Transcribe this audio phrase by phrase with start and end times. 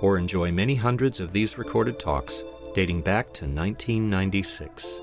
[0.00, 2.44] or enjoy many hundreds of these recorded talks
[2.74, 5.00] dating back to 1996.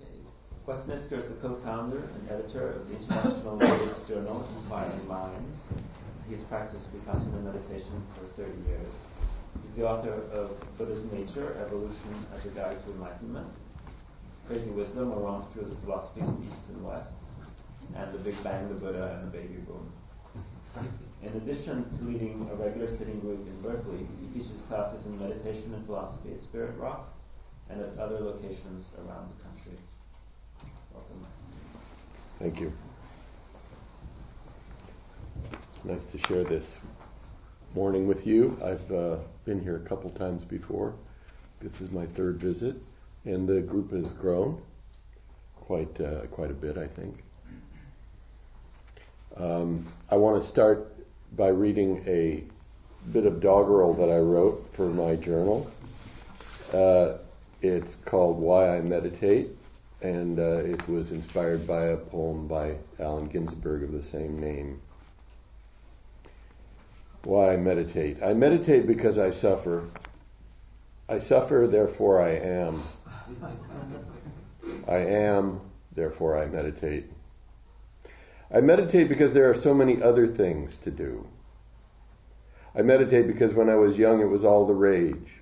[0.00, 0.10] Okay,
[0.66, 5.56] Wes Nisker is the co-founder and editor of the international Buddhist journal Inquiring Minds.
[6.28, 8.92] He's practiced Vipassana meditation for 30 years.
[9.62, 13.48] He's the author of Buddha's Nature, Evolution as a Guide to Enlightenment,
[14.46, 17.10] Crazy Wisdom, a romp through the philosophies of East and West,
[17.96, 19.92] and The Big Bang, the Buddha, and the Baby Boom.
[21.22, 25.72] In addition to leading a regular sitting group in Berkeley, he teaches classes in meditation
[25.74, 27.12] and philosophy at Spirit Rock
[27.68, 29.78] and at other locations around the country.
[30.94, 31.26] Welcome.
[32.38, 32.72] Thank you.
[35.52, 36.64] It's nice to share this
[37.74, 38.58] morning with you.
[38.64, 40.94] I've uh, been here a couple times before.
[41.60, 42.76] This is my third visit,
[43.26, 44.60] and the group has grown
[45.54, 47.22] quite uh, quite a bit, I think.
[49.36, 50.99] Um, I want to start
[51.36, 52.42] by reading a
[53.12, 55.70] bit of doggerel that I wrote for my journal.
[56.72, 57.14] Uh,
[57.62, 59.48] it's called Why I Meditate,
[60.00, 64.80] and uh, it was inspired by a poem by Allen Ginsberg of the same name.
[67.24, 68.22] Why I meditate.
[68.22, 69.84] I meditate because I suffer.
[71.08, 72.82] I suffer, therefore I am.
[74.88, 75.60] I am,
[75.94, 77.10] therefore I meditate.
[78.52, 81.26] I meditate because there are so many other things to do.
[82.74, 85.40] I meditate because when I was young it was all the rage.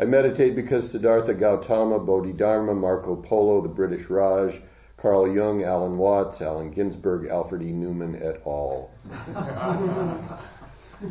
[0.00, 4.60] I meditate because Siddhartha Gautama, Bodhidharma, Marco Polo, the British Raj,
[4.96, 7.72] Carl Jung, Alan Watts, Allen Ginsberg, Alfred E.
[7.72, 8.90] Neuman, et al.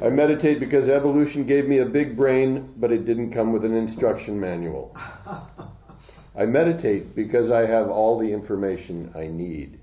[0.02, 3.74] I meditate because evolution gave me a big brain, but it didn't come with an
[3.74, 4.96] instruction manual.
[6.36, 9.80] I meditate because I have all the information I need.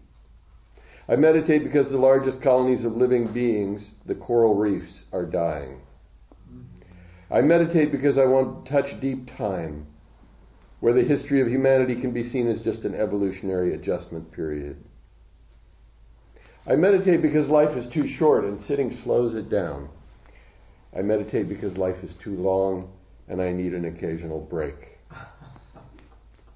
[1.08, 5.80] I meditate because the largest colonies of living beings, the coral reefs, are dying.
[7.30, 9.86] I meditate because I want to touch deep time,
[10.80, 14.76] where the history of humanity can be seen as just an evolutionary adjustment period.
[16.66, 19.90] I meditate because life is too short and sitting slows it down.
[20.96, 22.90] I meditate because life is too long
[23.28, 24.98] and I need an occasional break.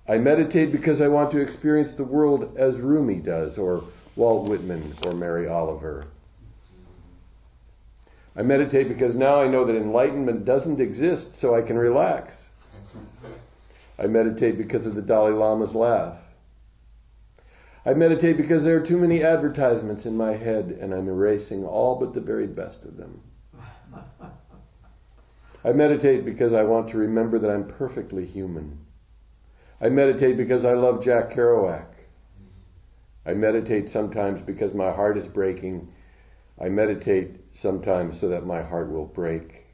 [0.09, 3.85] I meditate because I want to experience the world as Rumi does, or
[4.19, 6.07] Walt Whitman or Mary Oliver.
[8.35, 12.49] I meditate because now I know that enlightenment doesn't exist, so I can relax.
[13.97, 16.19] I meditate because of the Dalai Lama's laugh.
[17.87, 21.95] I meditate because there are too many advertisements in my head and I'm erasing all
[21.95, 23.21] but the very best of them.
[25.65, 28.79] I meditate because I want to remember that I'm perfectly human.
[29.81, 31.87] I meditate because I love Jack Kerouac.
[33.29, 35.93] I meditate sometimes because my heart is breaking.
[36.59, 39.67] I meditate sometimes so that my heart will break.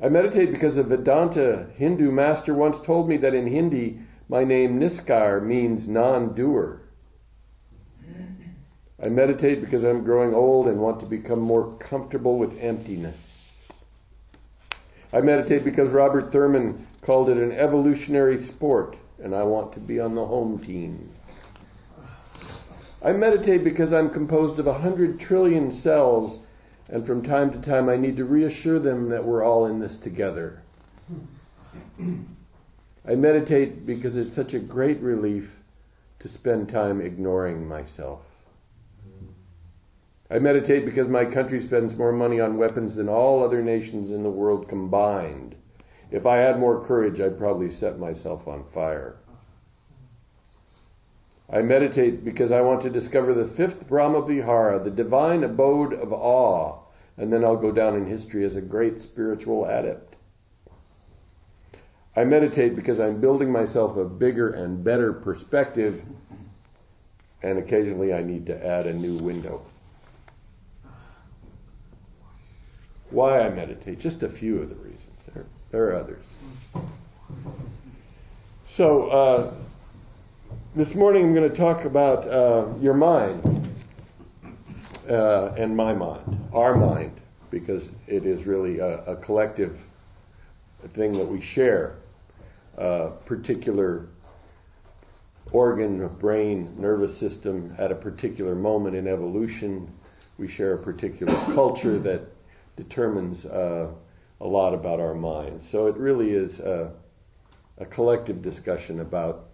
[0.00, 4.78] I meditate because a Vedanta Hindu master once told me that in Hindi my name
[4.78, 6.82] Nisker means non-doer.
[9.02, 13.18] I meditate because I'm growing old and want to become more comfortable with emptiness.
[15.12, 19.98] I meditate because Robert Thurman called it an evolutionary sport and I want to be
[19.98, 21.10] on the home team.
[23.06, 26.40] I meditate because I'm composed of a hundred trillion cells,
[26.88, 30.00] and from time to time I need to reassure them that we're all in this
[30.00, 30.60] together.
[33.08, 35.52] I meditate because it's such a great relief
[36.18, 38.22] to spend time ignoring myself.
[40.28, 44.24] I meditate because my country spends more money on weapons than all other nations in
[44.24, 45.54] the world combined.
[46.10, 49.14] If I had more courage, I'd probably set myself on fire.
[51.48, 56.12] I meditate because I want to discover the fifth Brahma Vihara, the divine abode of
[56.12, 56.78] awe,
[57.16, 60.16] and then I'll go down in history as a great spiritual adept.
[62.16, 66.02] I meditate because I'm building myself a bigger and better perspective,
[67.42, 69.62] and occasionally I need to add a new window.
[73.10, 75.00] Why I meditate, just a few of the reasons.
[75.32, 76.24] There, there are others.
[78.68, 79.54] So, uh,
[80.76, 83.72] this morning I'm going to talk about uh, your mind
[85.08, 87.18] uh, and my mind, our mind.
[87.50, 89.78] because it is really a, a collective
[90.92, 91.96] thing that we share.
[92.76, 94.06] A particular
[95.50, 99.90] organ, brain, nervous system at a particular moment in evolution.
[100.36, 102.20] We share a particular culture that
[102.76, 103.88] determines uh,
[104.42, 105.66] a lot about our minds.
[105.66, 106.92] So it really is a,
[107.78, 109.45] a, collective discussion about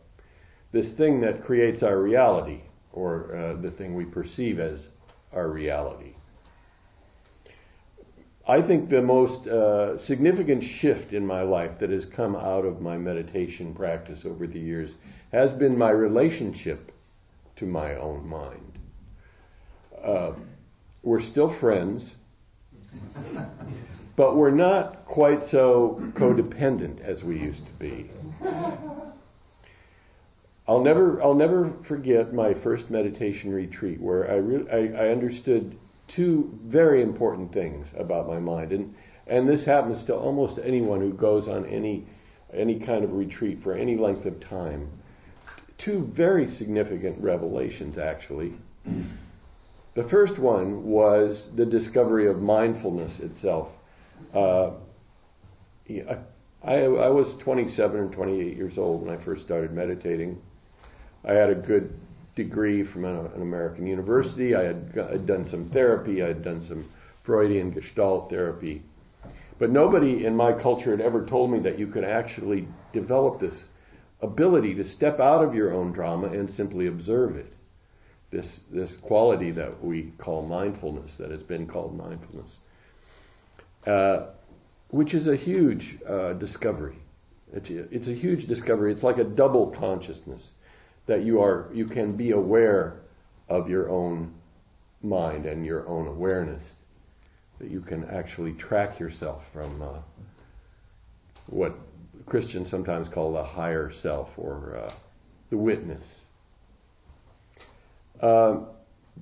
[0.73, 2.61] this thing that creates our reality,
[2.93, 4.89] or uh, the thing we perceive as
[5.33, 6.15] our reality.
[8.47, 12.81] I think the most uh, significant shift in my life that has come out of
[12.81, 14.91] my meditation practice over the years
[15.31, 16.91] has been my relationship
[17.57, 18.73] to my own mind.
[20.03, 20.33] Uh,
[21.05, 22.11] we're still friends,
[24.17, 28.11] but we're not quite so codependent as we used to be.
[30.67, 35.77] I'll never, I'll never forget my first meditation retreat where I, re- I, I understood
[36.07, 38.95] two very important things about my mind, and
[39.27, 42.07] and this happens to almost anyone who goes on any
[42.53, 44.89] any kind of retreat for any length of time.
[45.79, 48.53] Two very significant revelations, actually.
[49.95, 53.69] The first one was the discovery of mindfulness itself.
[54.35, 54.73] Uh,
[56.63, 60.41] I, I was 27 or 28 years old when I first started meditating.
[61.25, 61.93] I had a good
[62.35, 64.55] degree from an, an American university.
[64.55, 66.23] I had, had done some therapy.
[66.23, 66.89] I had done some
[67.23, 68.83] Freudian Gestalt therapy.
[69.59, 73.69] But nobody in my culture had ever told me that you could actually develop this
[74.21, 77.53] ability to step out of your own drama and simply observe it.
[78.31, 82.59] This, this quality that we call mindfulness, that has been called mindfulness,
[83.87, 84.27] uh,
[84.89, 86.97] which is a huge uh, discovery.
[87.53, 88.91] It's a, it's a huge discovery.
[88.91, 90.53] It's like a double consciousness
[91.07, 93.01] that you are you can be aware
[93.49, 94.33] of your own
[95.03, 96.63] mind and your own awareness
[97.59, 99.99] that you can actually track yourself from uh,
[101.47, 101.77] what
[102.27, 104.93] Christians sometimes call the higher self or uh,
[105.51, 106.05] the witness.
[108.21, 108.61] Uh,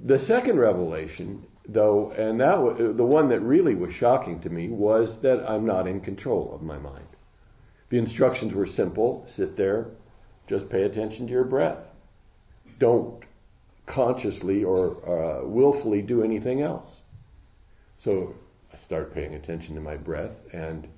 [0.05, 4.69] the second revelation, though, and that w- the one that really was shocking to me
[4.69, 7.06] was that I'm not in control of my mind.
[7.88, 9.88] The instructions were simple: sit there,
[10.50, 11.79] just pay attention to your breath.
[12.81, 13.23] Don't
[13.87, 16.88] consciously or uh, willfully do anything else.
[17.99, 18.35] So
[18.73, 20.88] I start paying attention to my breath, and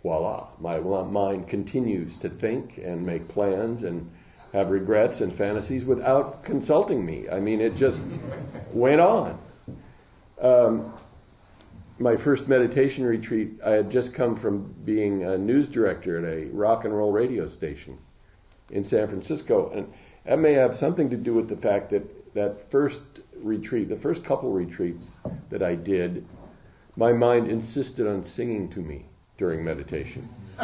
[0.00, 4.08] voila, my mind continues to think and make plans and
[4.52, 7.28] have regrets and fantasies without consulting me.
[7.28, 8.00] I mean, it just
[8.72, 9.40] went on.
[10.40, 10.92] Um,
[11.98, 16.46] my first meditation retreat, I had just come from being a news director at a
[16.52, 17.98] rock and roll radio station
[18.70, 19.70] in San Francisco.
[19.74, 19.92] And
[20.24, 23.00] that may have something to do with the fact that that first
[23.34, 25.06] retreat, the first couple retreats
[25.50, 26.26] that I did,
[26.96, 29.06] my mind insisted on singing to me
[29.38, 30.28] during meditation.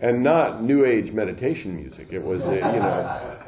[0.00, 2.08] and not new age meditation music.
[2.10, 3.38] It was, uh, you know,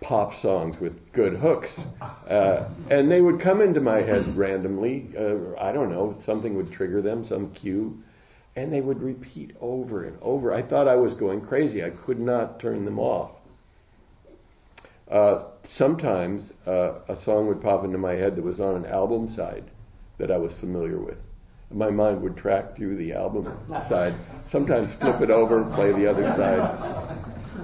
[0.00, 1.80] pop songs with good hooks.
[2.28, 5.08] Uh, and they would come into my head randomly.
[5.16, 8.02] Uh, I don't know, something would trigger them, some cue
[8.56, 10.52] and they would repeat over and over.
[10.52, 11.84] I thought I was going crazy.
[11.84, 13.32] I could not turn them off.
[15.10, 19.28] Uh, sometimes uh, a song would pop into my head that was on an album
[19.28, 19.64] side
[20.18, 21.18] that I was familiar with.
[21.70, 23.52] My mind would track through the album
[23.88, 24.14] side,
[24.46, 27.18] sometimes flip it over, play the other side.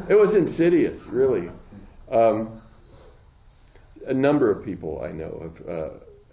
[0.09, 1.50] It was insidious, really.
[2.11, 2.61] Um,
[4.06, 5.52] a number of people I know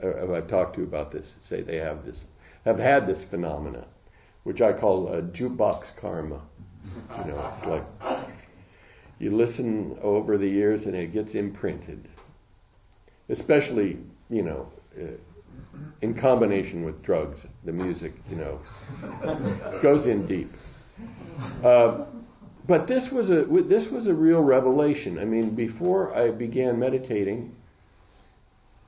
[0.01, 2.19] have, uh, I've talked to about this say they have this,
[2.65, 3.85] have had this phenomenon
[4.47, 6.39] which I call a jukebox karma.
[7.17, 7.83] You know, it's like
[9.19, 12.07] you listen over the years and it gets imprinted,
[13.27, 13.97] especially
[14.29, 15.17] you know, uh,
[16.01, 17.45] in combination with drugs.
[17.65, 20.53] The music, you know, goes in deep.
[21.61, 22.05] Uh,
[22.65, 25.19] but this was a this was a real revelation.
[25.19, 27.53] I mean, before I began meditating,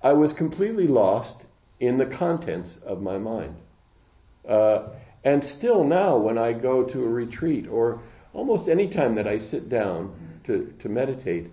[0.01, 1.41] I was completely lost
[1.81, 3.57] in the contents of my mind.
[4.47, 4.83] Uh,
[5.23, 8.01] and still now, when I go to a retreat or
[8.33, 11.51] almost any time that I sit down to, to meditate,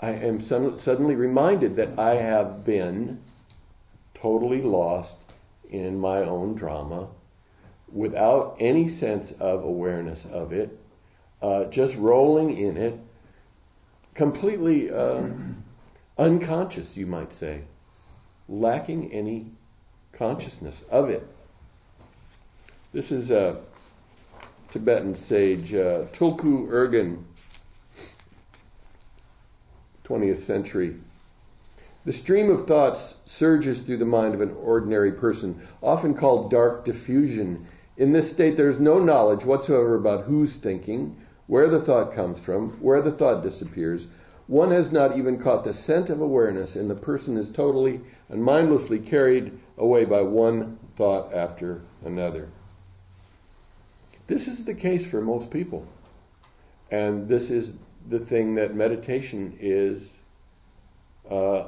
[0.00, 3.20] I am suddenly reminded that I have been
[4.14, 5.16] totally lost
[5.70, 7.08] in my own drama
[7.92, 10.76] without any sense of awareness of it,
[11.40, 12.98] uh, just rolling in it,
[14.14, 15.62] completely um,
[16.18, 17.62] unconscious, you might say,
[18.48, 19.46] lacking any
[20.12, 21.26] consciousness of it.
[22.92, 23.56] This is a
[24.70, 27.22] Tibetan sage, uh, Tulku Urgyen,
[30.04, 30.96] 20th century.
[32.04, 36.84] The stream of thoughts surges through the mind of an ordinary person, often called dark
[36.84, 37.64] diffusion.
[37.96, 42.38] In this state, there is no knowledge whatsoever about who's thinking, where the thought comes
[42.38, 44.06] from, where the thought disappears.
[44.48, 48.44] One has not even caught the scent of awareness, and the person is totally and
[48.44, 52.50] mindlessly carried away by one thought after another.
[54.32, 55.86] This is the case for most people.
[56.90, 57.70] And this is
[58.08, 60.10] the thing that meditation is
[61.30, 61.64] uh,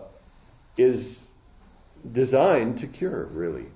[0.78, 1.28] is
[2.10, 3.66] designed to cure, really,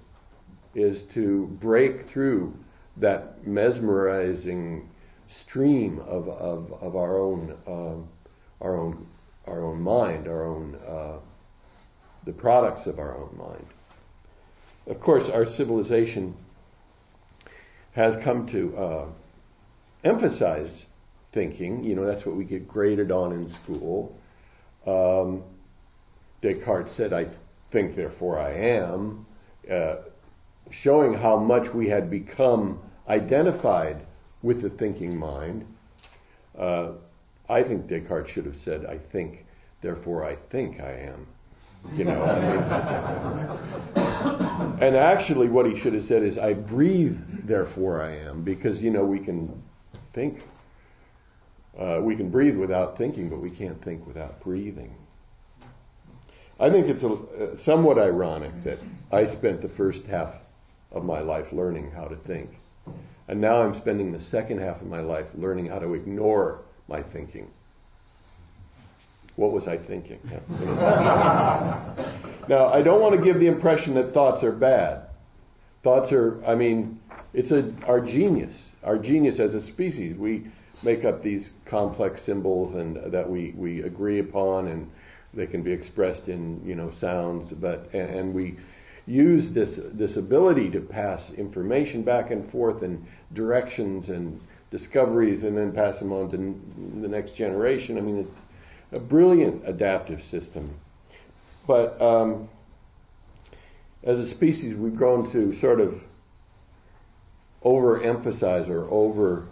[0.74, 2.56] is to break through
[2.96, 4.88] that mesmerizing
[5.26, 9.06] stream of, of, of our own uh, our own
[9.46, 11.18] our own mind, our own uh,
[12.24, 13.66] the products of our own mind.
[14.86, 16.34] Of course, our civilization
[17.98, 19.06] has come to uh,
[20.04, 20.86] emphasize
[21.32, 21.82] thinking.
[21.82, 24.16] You know, that's what we get graded on in school.
[24.86, 25.42] Um,
[26.40, 27.26] Descartes said, I
[27.72, 29.26] think, therefore I am,
[29.68, 29.96] uh,
[30.70, 32.78] showing how much we had become
[33.08, 34.06] identified
[34.42, 35.66] with the thinking mind.
[36.56, 36.90] Uh,
[37.48, 39.44] I think Descartes should have said, I think,
[39.80, 41.26] therefore I think I am.
[41.94, 42.58] You know, I mean,
[44.82, 48.90] and actually, what he should have said is, I breathe, therefore I am, because, you
[48.90, 49.62] know, we can
[50.12, 50.42] think.
[51.78, 54.94] Uh, we can breathe without thinking, but we can't think without breathing.
[56.60, 58.78] I think it's a, uh, somewhat ironic that
[59.12, 60.34] I spent the first half
[60.90, 62.50] of my life learning how to think.
[63.28, 67.02] And now I'm spending the second half of my life learning how to ignore my
[67.02, 67.48] thinking.
[69.38, 70.18] What was I thinking?
[72.48, 75.02] now, I don't want to give the impression that thoughts are bad.
[75.84, 76.98] Thoughts are, I mean,
[77.32, 80.16] it's a, our genius, our genius as a species.
[80.16, 80.48] We
[80.82, 84.90] make up these complex symbols and that we, we agree upon and
[85.34, 88.56] they can be expressed in you know sounds, but and, and we
[89.06, 94.40] use this this ability to pass information back and forth and directions and
[94.70, 96.36] discoveries, and then pass them on to
[97.00, 97.98] the next generation.
[97.98, 98.40] I mean, it's
[98.92, 100.74] a brilliant adaptive system,
[101.66, 102.48] but um,
[104.02, 106.00] as a species, we've grown to sort of
[107.64, 109.46] overemphasize or over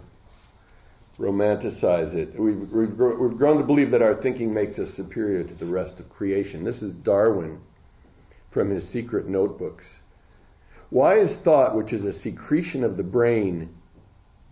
[1.19, 2.39] romanticize it.
[2.39, 5.99] We've, we've, we've grown to believe that our thinking makes us superior to the rest
[5.99, 6.63] of creation.
[6.63, 7.59] This is Darwin
[8.51, 9.93] from his secret notebooks.
[10.89, 13.75] Why is thought, which is a secretion of the brain,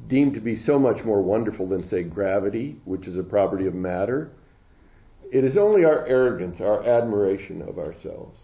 [0.08, 3.74] deemed to be so much more wonderful than, say, gravity, which is a property of
[3.74, 4.32] matter?
[5.32, 8.39] It is only our arrogance, our admiration of ourselves.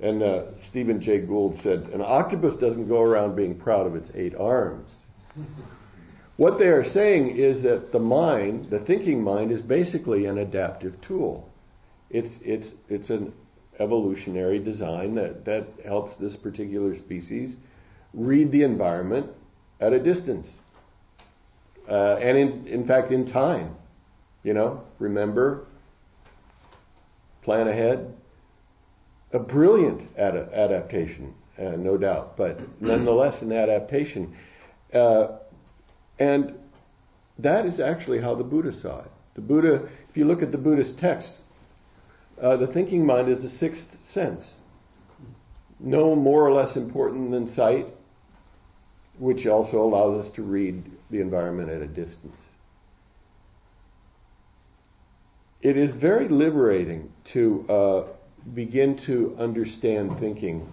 [0.00, 4.10] And uh, Stephen Jay Gould said, An octopus doesn't go around being proud of its
[4.14, 4.90] eight arms.
[6.38, 11.00] What they are saying is that the mind, the thinking mind, is basically an adaptive
[11.00, 11.50] tool.
[12.10, 13.32] It's, it's, it's an
[13.80, 17.56] evolutionary design that, that helps this particular species
[18.14, 19.32] read the environment
[19.80, 20.54] at a distance.
[21.88, 23.74] Uh, and in, in fact, in time.
[24.42, 25.66] You know, remember,
[27.42, 28.14] plan ahead.
[29.32, 34.34] A brilliant ad- adaptation, uh, no doubt, but nonetheless an adaptation.
[34.92, 35.28] Uh,
[36.18, 36.58] and
[37.38, 39.10] that is actually how the Buddha saw it.
[39.34, 41.42] The Buddha, if you look at the Buddhist texts,
[42.40, 44.54] uh, the thinking mind is a sixth sense,
[45.78, 47.86] no more or less important than sight,
[49.18, 52.36] which also allows us to read the environment at a distance.
[55.60, 58.04] It is very liberating to uh,
[58.54, 60.68] begin to understand thinking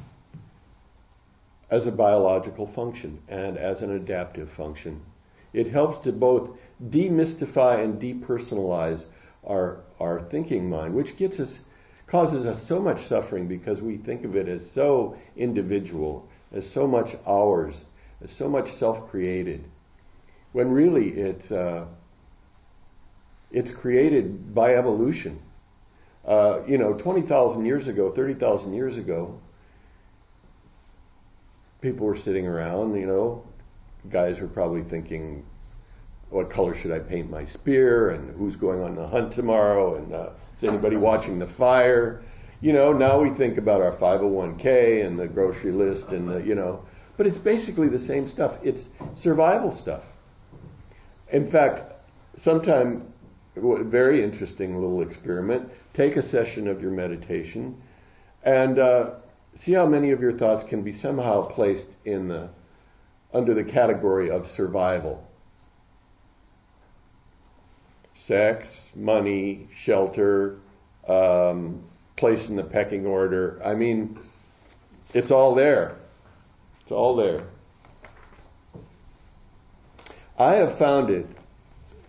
[1.71, 5.01] as a biological function and as an adaptive function.
[5.53, 6.51] It helps to both
[6.83, 9.05] demystify and depersonalize
[9.43, 11.57] our, our thinking mind, which gets us,
[12.05, 16.85] causes us so much suffering because we think of it as so individual, as so
[16.85, 17.83] much ours,
[18.23, 19.63] as so much self-created,
[20.51, 21.85] when really it's, uh,
[23.51, 25.39] it's created by evolution.
[26.27, 29.39] Uh, you know, 20,000 years ago, 30,000 years ago,
[31.81, 33.43] people were sitting around, you know,
[34.09, 35.45] guys were probably thinking,
[36.29, 40.13] what color should I paint my spear, and who's going on the hunt tomorrow, and
[40.13, 42.23] uh, is anybody watching the fire?
[42.61, 46.55] You know, now we think about our 501k and the grocery list, and the, you
[46.55, 46.83] know,
[47.17, 48.57] but it's basically the same stuff.
[48.63, 50.03] It's survival stuff.
[51.31, 51.93] In fact,
[52.39, 53.13] sometime
[53.55, 55.71] very interesting little experiment.
[55.93, 57.81] Take a session of your meditation
[58.43, 59.11] and uh,
[59.55, 62.49] see how many of your thoughts can be somehow placed in the
[63.33, 65.27] under the category of survival.
[68.13, 70.57] Sex, money, shelter,
[71.07, 71.83] um,
[72.15, 73.61] place in the pecking order.
[73.63, 74.17] I mean,
[75.13, 75.97] it's all there.
[76.81, 77.43] It's all there.
[80.37, 81.27] I have found it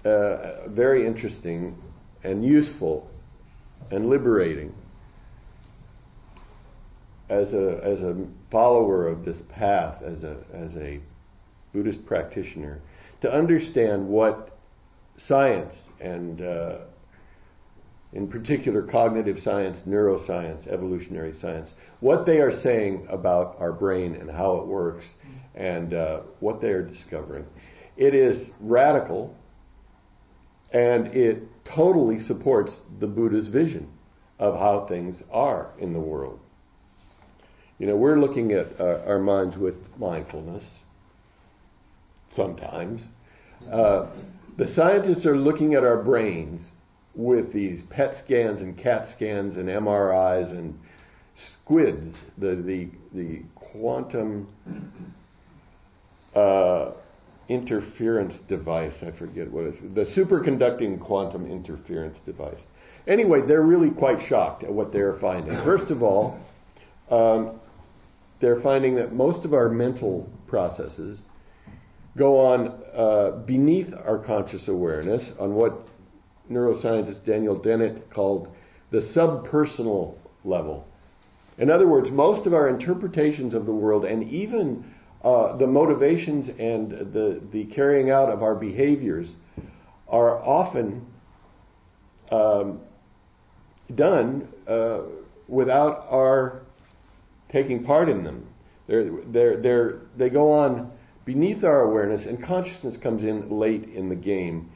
[0.06, 1.76] uh, very interesting
[2.22, 3.10] and useful
[3.90, 4.74] and liberating
[7.28, 8.16] as a as a
[8.50, 11.00] follower of this path, as a as a
[11.72, 12.80] Buddhist practitioner,
[13.20, 14.56] to understand what
[15.16, 16.78] science and uh,
[18.12, 24.30] in particular cognitive science, neuroscience, evolutionary science, what they are saying about our brain and
[24.30, 25.12] how it works
[25.54, 27.44] and uh, what they are discovering.
[27.96, 29.34] It is radical
[30.76, 33.88] and it totally supports the Buddha's vision
[34.38, 36.38] of how things are in the world.
[37.78, 40.64] You know, we're looking at uh, our minds with mindfulness
[42.28, 43.02] sometimes.
[43.72, 44.04] Uh,
[44.58, 46.60] the scientists are looking at our brains
[47.14, 50.78] with these PET scans and CAT scans and MRIs and
[51.36, 54.46] SQUIDs, the the the quantum
[56.34, 56.90] uh,
[57.48, 59.02] interference device.
[59.02, 62.66] I forget what it's the superconducting quantum interference device.
[63.06, 65.56] Anyway, they're really quite shocked at what they're finding.
[65.58, 66.40] First of all,
[67.10, 67.60] um,
[68.40, 71.22] they're finding that most of our mental processes
[72.16, 75.86] go on uh, beneath our conscious awareness on what
[76.50, 78.54] neuroscientist Daniel Dennett called
[78.90, 80.86] the subpersonal level.
[81.58, 84.84] In other words, most of our interpretations of the world and even
[85.26, 89.34] uh, the motivations and the, the carrying out of our behaviors
[90.06, 91.04] are often
[92.30, 92.80] um,
[93.92, 95.00] done uh,
[95.48, 96.62] without our
[97.48, 98.46] taking part in them.
[98.86, 100.92] They're, they're, they're, they go on
[101.24, 104.70] beneath our awareness, and consciousness comes in late in the game.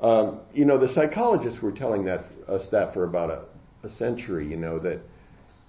[0.00, 3.42] Um, you know, the psychologists were telling that, us that for about a,
[3.82, 4.48] a century.
[4.48, 5.00] You know that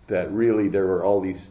[0.07, 1.45] that really there were all these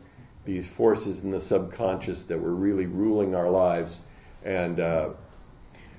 [0.45, 3.99] these forces in the subconscious that were really ruling our lives,
[4.45, 5.11] and uh,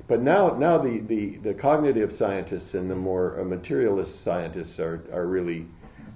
[0.07, 5.03] but now now the, the, the cognitive scientists and the more uh, materialist scientists are
[5.11, 5.65] are really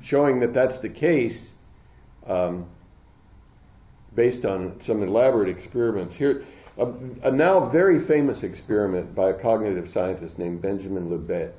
[0.01, 1.51] showing that that's the case.
[2.25, 2.65] Um,
[4.17, 6.13] based on some elaborate experiments.
[6.13, 6.43] Here,
[6.77, 6.87] a,
[7.23, 11.53] a, now very famous experiment by a cognitive scientist named Benjamin Libet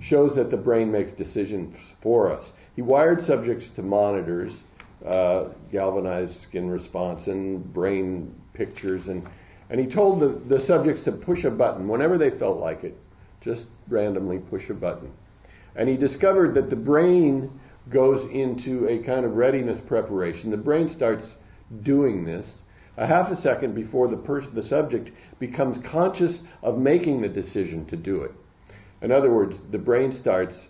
[0.00, 2.50] shows that the brain makes decisions for us.
[2.76, 4.58] He wired subjects to monitors,
[5.04, 9.26] uh, galvanized skin response, and brain pictures, and,
[9.70, 12.96] and he told the, the subjects to push a button whenever they felt like it,
[13.40, 15.10] just randomly push a button.
[15.76, 20.50] And he discovered that the brain goes into a kind of readiness preparation.
[20.50, 21.34] The brain starts
[21.82, 22.60] doing this
[22.96, 27.86] a half a second before the person, the subject becomes conscious of making the decision
[27.86, 28.32] to do it.
[29.02, 30.64] In other words, the brain starts,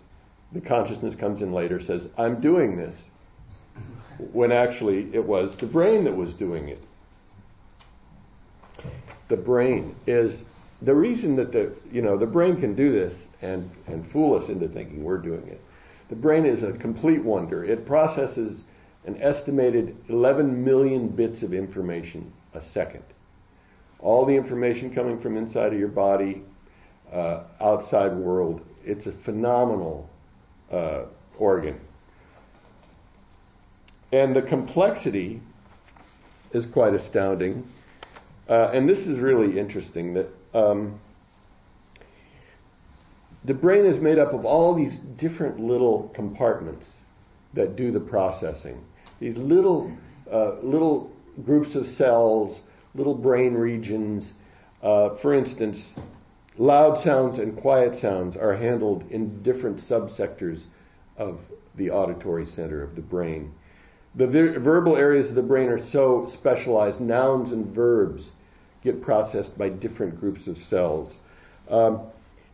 [0.51, 3.09] the consciousness comes in later, says, I'm doing this,
[4.17, 6.81] when actually it was the brain that was doing it.
[9.27, 10.43] The brain is
[10.81, 14.49] the reason that the you know the brain can do this and and fool us
[14.49, 15.61] into thinking we're doing it
[16.09, 17.63] the brain is a complete wonder.
[17.63, 18.63] It processes
[19.05, 23.03] an estimated 11 million bits of information a second.
[23.99, 26.43] All the information coming from inside of your body,
[27.11, 28.61] uh, outside world.
[28.83, 30.09] It's a phenomenal
[30.71, 31.03] uh,
[31.37, 31.79] organ.
[34.15, 35.41] And the complexity
[36.53, 37.69] is quite astounding.
[38.47, 41.01] Uh, and this is really interesting that um,
[43.43, 46.89] the brain is made up of all these different little compartments
[47.55, 48.81] that do the processing.
[49.19, 49.91] These little
[50.31, 51.11] uh, little
[51.43, 52.57] groups of cells,
[52.93, 54.31] little brain regions.
[54.81, 55.93] Uh, for instance,
[56.57, 60.63] loud sounds and quiet sounds are handled in different subsectors
[61.17, 61.41] of
[61.75, 63.51] the auditory center of the brain.
[64.15, 67.01] The ver- verbal areas of the brain are so specialized.
[67.01, 68.29] Nouns and verbs
[68.83, 71.17] get processed by different groups of cells.
[71.69, 72.01] Um,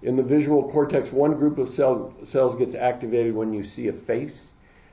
[0.02, 3.94] in the visual cortex, one group of cell, cells gets activated when you see a
[3.94, 4.42] face,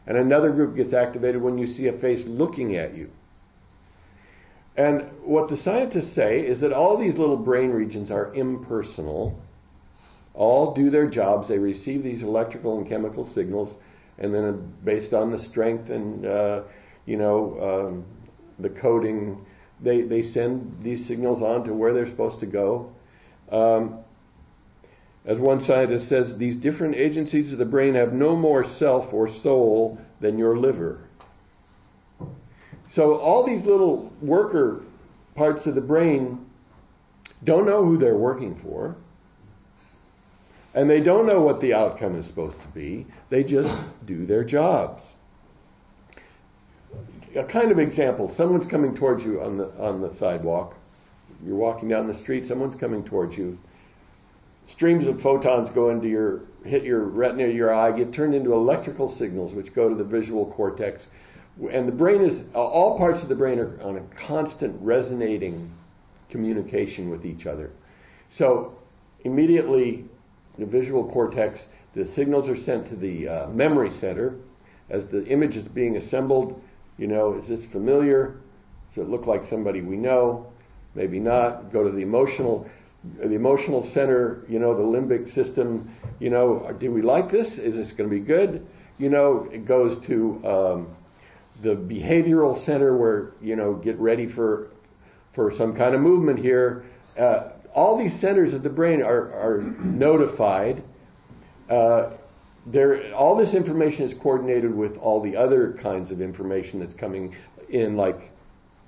[0.07, 3.11] and another group gets activated when you see a face looking at you.
[4.77, 9.41] And what the scientists say is that all these little brain regions are impersonal,
[10.35, 11.49] all do their jobs.
[11.49, 13.75] They receive these electrical and chemical signals,
[14.19, 16.63] and then based on the strength and uh,
[17.07, 18.05] you know um,
[18.59, 19.45] the coding,
[19.81, 22.93] they they send these signals on to where they're supposed to go.
[23.51, 23.99] Um,
[25.25, 29.29] as one scientist says, these different agencies of the brain have no more self or
[29.29, 31.01] soul than your liver.
[32.89, 34.83] So all these little worker
[35.35, 36.47] parts of the brain
[37.45, 38.97] don't know who they're working for.
[40.79, 43.05] And they don't know what the outcome is supposed to be.
[43.31, 43.75] They just
[44.07, 45.03] do their jobs.
[47.35, 50.77] A kind of example, someone's coming towards you on the, on the sidewalk.
[51.45, 53.59] You're walking down the street, someone's coming towards you.
[54.71, 59.09] Streams of photons go into your, hit your retina, your eye, get turned into electrical
[59.09, 61.09] signals which go to the visual cortex.
[61.73, 65.73] And the brain is, all parts of the brain are on a constant resonating
[66.31, 67.73] communication with each other.
[68.31, 68.79] So
[69.25, 70.05] immediately,
[70.59, 74.37] the visual cortex, the signals are sent to the uh, memory center
[74.91, 76.61] as the image is being assembled.
[76.99, 78.37] You know, is this familiar?
[78.89, 80.53] Does it look like somebody we know?
[80.95, 81.73] Maybe not.
[81.73, 82.69] Go to the emotional,
[83.19, 84.45] the emotional center.
[84.49, 85.95] You know, the limbic system.
[86.19, 87.59] You know, do we like this?
[87.59, 88.67] Is this going to be good?
[88.99, 90.97] You know, it goes to um,
[91.63, 94.69] the behavioral center where you know get ready for
[95.33, 96.85] for some kind of movement here.
[97.17, 100.83] Uh, all these centers of the brain are, are notified.
[101.69, 102.11] Uh,
[102.67, 107.35] there, all this information is coordinated with all the other kinds of information that's coming
[107.69, 108.31] in, like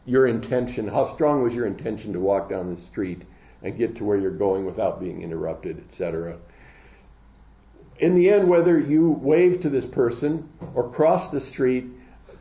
[0.06, 0.88] your intention.
[0.88, 3.22] How strong was your intention to walk down the street
[3.62, 6.36] and get to where you're going without being interrupted, etc.
[7.98, 11.86] In the end, whether you wave to this person or cross the street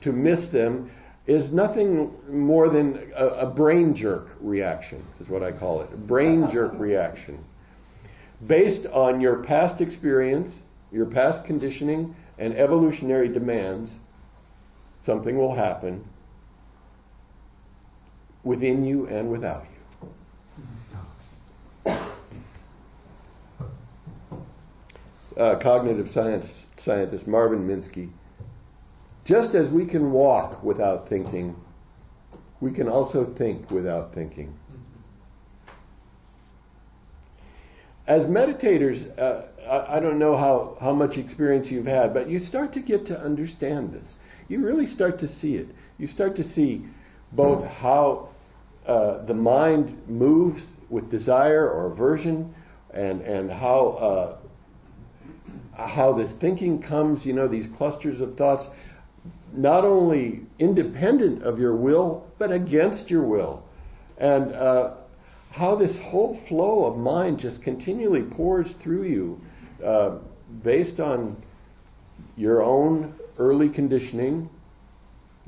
[0.01, 0.91] to miss them
[1.29, 5.89] is nothing more than a, a brain jerk reaction, is what I call it.
[5.93, 7.37] A brain jerk reaction.
[8.47, 10.59] Based on your past experience,
[10.91, 13.91] your past conditioning, and evolutionary demands,
[15.01, 16.03] something will happen
[18.43, 19.67] within you and without
[21.85, 21.93] you.
[25.37, 28.09] Uh, cognitive scientist, scientist Marvin Minsky
[29.25, 31.55] just as we can walk without thinking,
[32.61, 34.53] we can also think without thinking.
[38.07, 42.39] As meditators, uh, I, I, don't know how, how much experience you've had, but you
[42.39, 44.15] start to get to understand this.
[44.47, 45.67] You really start to see it.
[45.99, 46.85] You start to see
[47.31, 48.29] both how
[48.87, 52.55] uh, the mind moves with desire or aversion,
[52.91, 54.39] and and how
[55.77, 57.25] uh, how this thinking comes.
[57.25, 58.67] You know, these clusters of thoughts
[59.53, 63.63] not only independent of your will, but against your will.
[64.17, 64.91] And uh,
[65.51, 69.41] how this whole flow of mind just continually pours through you
[69.83, 70.17] uh,
[70.63, 71.41] based on
[72.35, 74.49] your own early conditioning,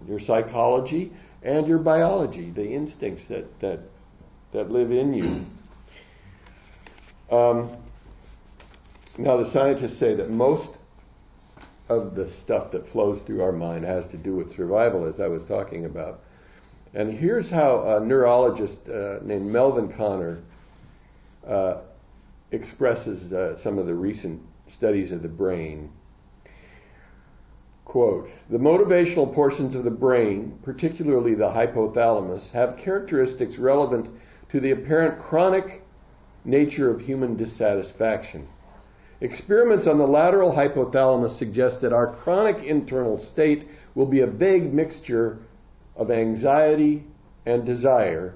[0.07, 1.11] your psychology,
[1.43, 3.79] and your biology, the instincts that, that,
[4.53, 5.45] that live in you.
[7.35, 7.69] Um,
[9.17, 10.73] now, the scientists say that most
[11.91, 15.27] of the stuff that flows through our mind has to do with survival, as I
[15.27, 16.21] was talking about.
[16.93, 20.39] And here's how a neurologist uh, named Melvin Konner
[21.47, 21.77] uh,
[22.51, 25.91] expresses uh, some of the recent studies of the brain.
[27.85, 34.09] Quote, the motivational portions of the brain, particularly the hypothalamus, have characteristics relevant
[34.49, 35.81] to the apparent chronic
[36.45, 38.47] nature of human dissatisfaction.
[39.21, 44.73] Experiments on the lateral hypothalamus suggest that our chronic internal state will be a vague
[44.73, 45.37] mixture
[45.95, 47.03] of anxiety
[47.45, 48.33] and desire,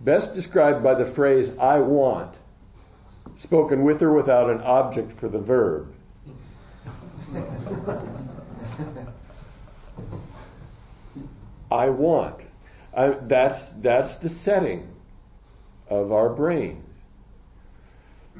[0.00, 2.32] best described by the phrase I want,
[3.36, 5.92] spoken with or without an object for the verb.
[11.68, 12.40] I want.
[12.96, 14.88] I, that's, that's the setting
[15.88, 16.85] of our brain.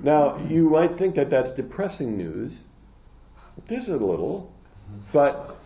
[0.02, 2.52] Now, you might think that that's depressing news.
[3.68, 4.52] It is a little,
[5.12, 5.56] but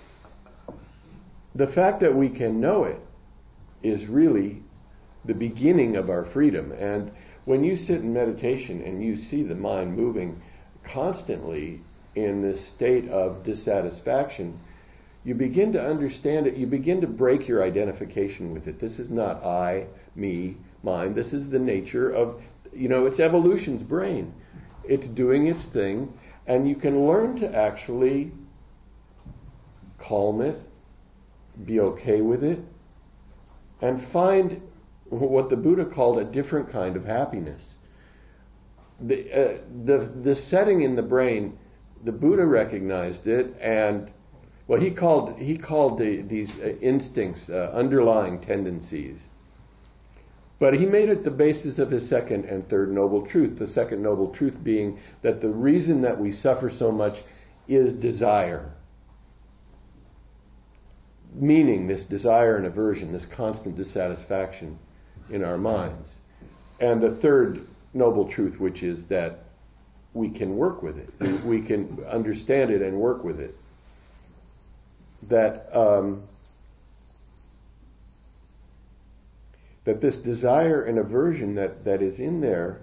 [1.54, 3.00] the fact that we can know it
[3.82, 4.62] is really
[5.24, 6.72] the beginning of our freedom.
[6.72, 7.10] And
[7.44, 10.40] when you sit in meditation and you see the mind moving
[10.84, 11.80] constantly
[12.14, 14.58] in this state of dissatisfaction,
[15.24, 16.56] you begin to understand it.
[16.56, 18.78] You begin to break your identification with it.
[18.78, 21.14] This is not I, me, mine.
[21.14, 22.40] This is the nature of
[22.74, 24.34] you know, it's evolution's brain.
[24.84, 26.12] It's doing its thing,
[26.46, 28.32] and you can learn to actually
[29.98, 30.60] calm it,
[31.64, 32.60] be okay with it,
[33.80, 34.60] and find
[35.08, 37.74] what the Buddha called a different kind of happiness.
[39.00, 41.58] The, uh, the, the setting in the brain,
[42.04, 44.10] the Buddha recognized it, and
[44.66, 49.18] well, he called he called the, these uh, instincts uh, underlying tendencies.
[50.60, 53.58] But he made it the basis of his second and third noble truth.
[53.58, 57.22] The second noble truth being that the reason that we suffer so much
[57.66, 58.70] is desire.
[61.32, 64.78] Meaning, this desire and aversion, this constant dissatisfaction
[65.30, 66.12] in our minds.
[66.78, 69.44] And the third noble truth, which is that
[70.12, 71.42] we can work with it.
[71.42, 73.56] We can understand it and work with it.
[75.28, 76.24] That um,
[79.84, 82.80] that this desire and aversion that, that is in there,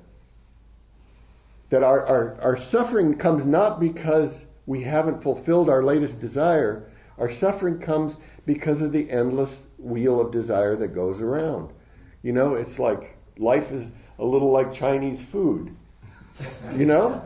[1.69, 7.31] that our, our, our suffering comes not because we haven't fulfilled our latest desire, our
[7.31, 11.69] suffering comes because of the endless wheel of desire that goes around.
[12.23, 15.75] You know, it's like life is a little like Chinese food.
[16.75, 17.21] You know?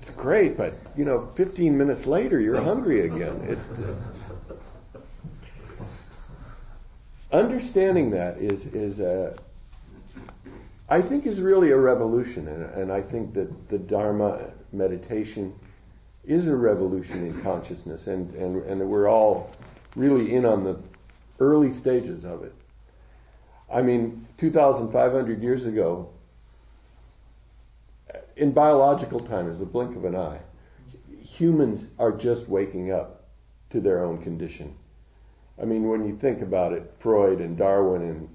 [0.00, 3.44] It's great, but you know, 15 minutes later you're hungry again.
[3.48, 3.68] It's
[7.32, 9.36] understanding that is is a
[10.90, 15.54] I think is really a revolution, and, and I think that the Dharma meditation
[16.24, 19.52] is a revolution in consciousness, and, and, and that we're all
[19.94, 20.76] really in on the
[21.38, 22.52] early stages of it.
[23.72, 26.10] I mean, 2,500 years ago,
[28.36, 30.40] in biological time, as a blink of an eye,
[31.22, 33.28] humans are just waking up
[33.70, 34.74] to their own condition.
[35.60, 38.28] I mean, when you think about it, Freud and Darwin and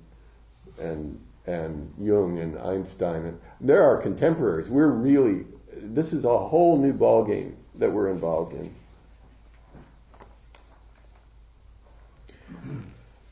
[0.78, 4.70] and and Jung and Einstein, and there are contemporaries.
[4.70, 8.76] We're really this is a whole new ballgame that we're involved in.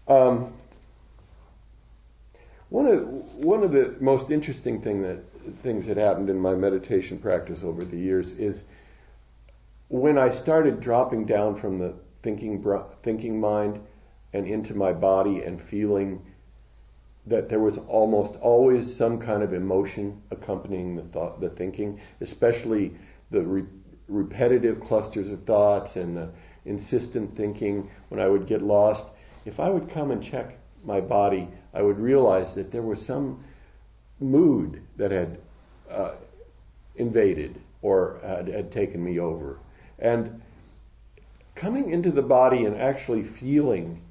[0.08, 0.53] Um,
[2.69, 5.23] one of one of the most interesting thing that
[5.58, 8.65] things that happened in my meditation practice over the years is
[9.89, 12.63] when I started dropping down from the thinking
[13.03, 13.79] thinking mind
[14.33, 16.25] and into my body and feeling
[17.27, 22.93] that there was almost always some kind of emotion accompanying the thought, the thinking, especially
[23.31, 23.63] the re-
[24.07, 26.29] repetitive clusters of thoughts and the
[26.65, 27.89] insistent thinking.
[28.09, 29.07] When I would get lost,
[29.45, 33.43] if I would come and check my body, I would realize that there was some
[34.19, 35.38] mood that had
[35.89, 36.12] uh,
[36.95, 39.59] invaded or had, had taken me over,
[39.99, 40.41] and
[41.56, 44.02] coming into the body and actually feeling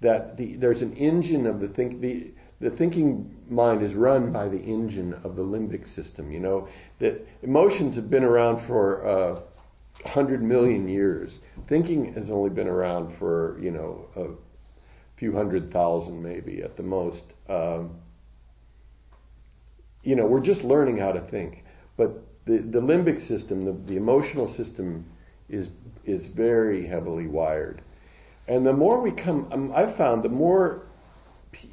[0.00, 4.48] that the, there's an engine of the think the the thinking mind is run by
[4.48, 6.32] the engine of the limbic system.
[6.32, 9.40] You know that emotions have been around for uh,
[10.08, 11.38] hundred million years.
[11.66, 16.82] Thinking has only been around for you know a few hundred thousand maybe at the
[16.82, 17.24] most.
[17.48, 17.96] Um,
[20.02, 21.64] you know we're just learning how to think,
[21.96, 25.04] but the, the limbic system, the, the emotional system,
[25.48, 25.68] is
[26.06, 27.82] is very heavily wired.
[28.48, 30.82] And the more we come, um, I've found the more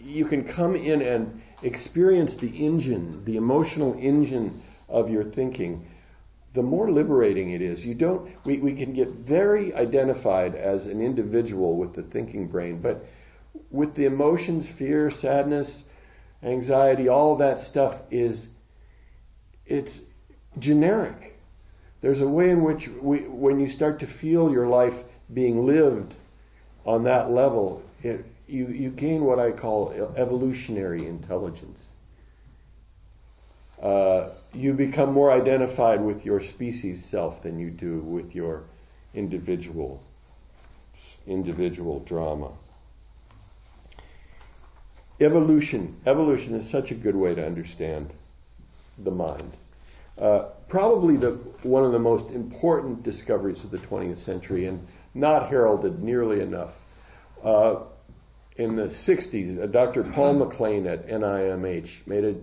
[0.03, 5.87] you can come in and experience the engine, the emotional engine of your thinking,
[6.53, 7.85] the more liberating it is.
[7.85, 12.79] You don't, we, we can get very identified as an individual with the thinking brain,
[12.79, 13.05] but
[13.71, 15.83] with the emotions, fear, sadness,
[16.43, 18.47] anxiety, all that stuff is,
[19.65, 19.99] it's
[20.59, 21.32] generic.
[22.03, 26.13] There's a way in which we, when you start to feel your life being lived
[26.85, 31.85] on that level, it, you, you gain what I call evolutionary intelligence.
[33.81, 38.63] Uh, you become more identified with your species self than you do with your
[39.13, 40.03] individual
[41.25, 42.51] individual drama.
[45.21, 46.01] Evolution.
[46.05, 48.09] Evolution is such a good way to understand
[48.97, 49.53] the mind.
[50.19, 51.31] Uh, probably the,
[51.63, 56.73] one of the most important discoveries of the 20th century, and not heralded nearly enough.
[57.43, 57.75] Uh,
[58.55, 60.03] in the 60s, uh, Dr.
[60.03, 62.35] Paul MacLean at NIMH made a,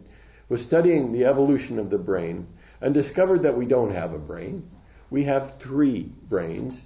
[0.48, 2.46] was studying the evolution of the brain
[2.80, 4.68] and discovered that we don't have a brain.
[5.10, 6.80] We have three brains,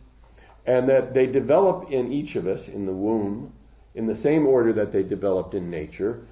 [0.66, 3.52] and that they develop in each of us in the womb
[3.94, 6.26] in the same order that they developed in nature.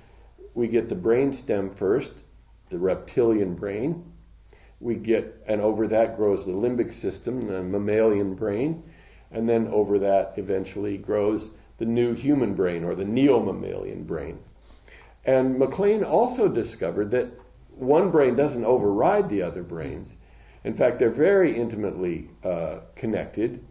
[0.55, 2.13] We get the brain stem first,
[2.71, 4.12] the reptilian brain.
[4.83, 8.83] We get, and over that grows the limbic system, the mammalian brain
[9.33, 14.39] and then over that eventually grows the new human brain or the neo-mammalian brain.
[15.25, 17.29] And MacLean also discovered that
[17.71, 20.15] one brain doesn't override the other brains.
[20.65, 23.65] In fact, they're very intimately uh, connected.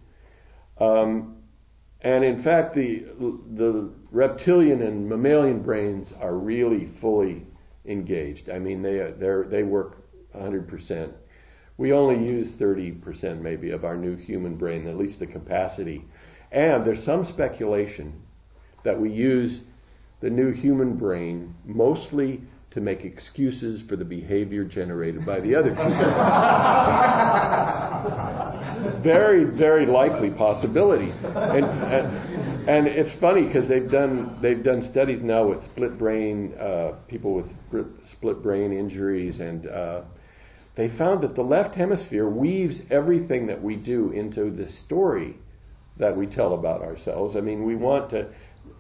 [0.80, 1.38] Um,
[2.02, 3.06] and in fact, the
[3.54, 7.46] the reptilian and mammalian brains are really fully
[7.86, 8.50] engaged.
[8.50, 10.01] I mean, they they work
[10.34, 11.14] 100 percent
[11.82, 16.06] we only use 30% maybe of our new human brain, at least the capacity.
[16.52, 18.22] And there's some speculation
[18.84, 19.62] that we use
[20.20, 25.72] the new human brain mostly to make excuses for the behavior generated by the other
[25.72, 25.76] two.
[29.02, 31.12] very, very likely possibility.
[31.24, 36.54] And, and, and it's funny because they've done they've done studies now with split brain
[36.60, 37.52] uh, people with
[38.12, 40.02] split brain injuries and uh,
[40.82, 45.38] they found that the left hemisphere weaves everything that we do into the story
[45.98, 47.36] that we tell about ourselves.
[47.36, 48.30] I mean, we want to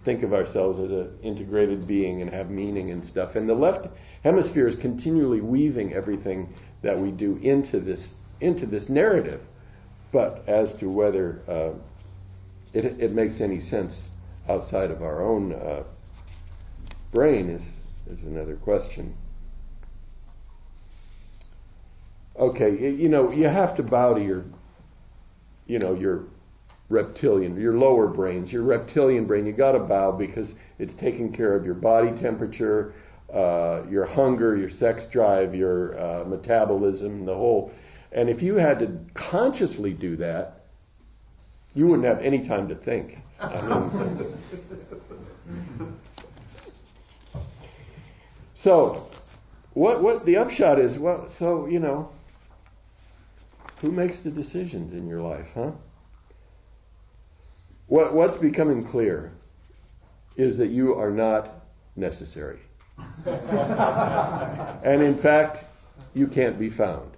[0.03, 3.35] think of ourselves as an integrated being and have meaning and stuff.
[3.35, 3.85] And the left
[4.23, 9.41] hemisphere is continually weaving everything that we do into this into this narrative.
[10.11, 11.77] But as to whether uh,
[12.73, 14.09] it, it, makes any sense
[14.49, 15.83] outside of our own uh,
[17.11, 17.61] brain is
[18.09, 19.13] is another question.
[22.41, 24.43] Okay, you know, you have to bow to your,
[25.67, 26.23] you know, your
[26.89, 29.45] reptilian, your lower brains, your reptilian brain.
[29.45, 32.95] You got to bow because it's taking care of your body temperature,
[33.31, 37.71] uh, your hunger, your sex drive, your uh, metabolism, the whole.
[38.11, 40.65] And if you had to consciously do that,
[41.75, 43.19] you wouldn't have any time to think.
[43.39, 44.35] I mean,
[48.55, 49.07] so,
[49.73, 50.97] what what the upshot is?
[50.97, 52.09] Well, so you know,
[53.81, 55.71] who makes the decisions in your life, huh?
[57.87, 59.33] What, what's becoming clear
[60.37, 61.65] is that you are not
[61.95, 62.59] necessary.
[63.25, 65.65] and in fact,
[66.13, 67.11] you can't be found.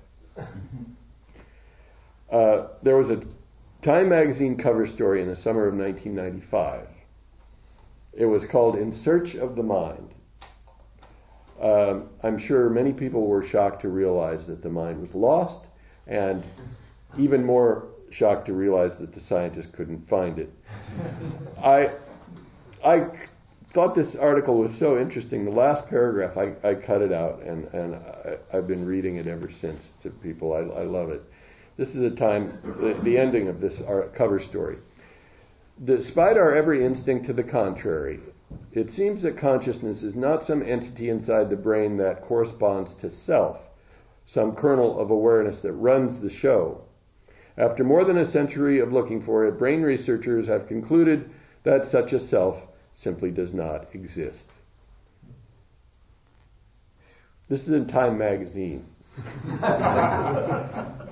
[2.31, 3.21] Uh, there was a
[3.83, 6.87] Time magazine cover story in the summer of 1995.
[8.13, 10.09] It was called In Search of the Mind.
[11.61, 15.65] Um, I'm sure many people were shocked to realize that the mind was lost
[16.07, 16.43] and
[17.17, 20.51] even more shocked to realize that the scientists couldn't find it.
[21.61, 21.91] I,
[22.85, 23.07] I
[23.69, 25.45] thought this article was so interesting.
[25.45, 29.27] The last paragraph, I, I cut it out, and, and I, have been reading it
[29.27, 30.53] ever since to people.
[30.53, 31.23] I, I love it.
[31.75, 33.81] This is a time, the, the ending of this
[34.13, 34.77] cover story.
[35.83, 38.19] Despite our every instinct to the contrary,
[38.73, 43.57] it seems that consciousness is not some entity inside the brain that corresponds to self
[44.25, 46.81] some kernel of awareness that runs the show.
[47.57, 51.29] After more than a century of looking for it, brain researchers have concluded
[51.63, 52.61] that such a self
[52.93, 54.47] simply does not exist.
[57.49, 58.85] This is in Time magazine.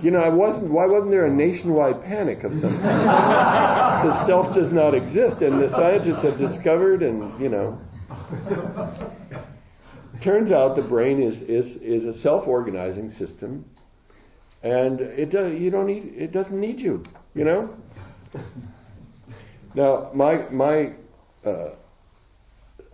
[0.01, 0.71] you know, I wasn't.
[0.71, 4.09] Why wasn't there a nationwide panic of some kind?
[4.09, 7.79] the self does not exist, and the scientists have discovered, and you know,
[10.21, 13.65] turns out the brain is, is, is a self-organizing system,
[14.63, 17.03] and it does, you don't need, it doesn't need you,
[17.33, 17.75] you know?
[19.75, 20.93] now, my, my,
[21.43, 21.71] uh,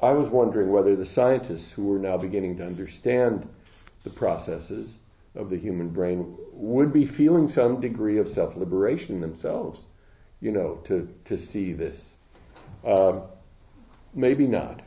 [0.02, 3.48] I was wondering whether the scientists who were now beginning to understand
[4.04, 4.98] the processes
[5.36, 9.80] of the human brain would be feeling some degree of self-liberation themselves,
[10.40, 12.02] you know, to, to see this.
[12.86, 13.20] Uh,
[14.14, 14.82] maybe not.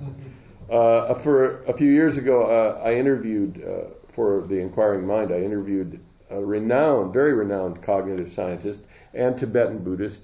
[0.70, 5.32] Uh, for a few years ago, uh, I interviewed uh, for the Inquiring Mind.
[5.32, 6.00] I interviewed
[6.30, 10.22] a renowned, very renowned cognitive scientist and Tibetan Buddhist,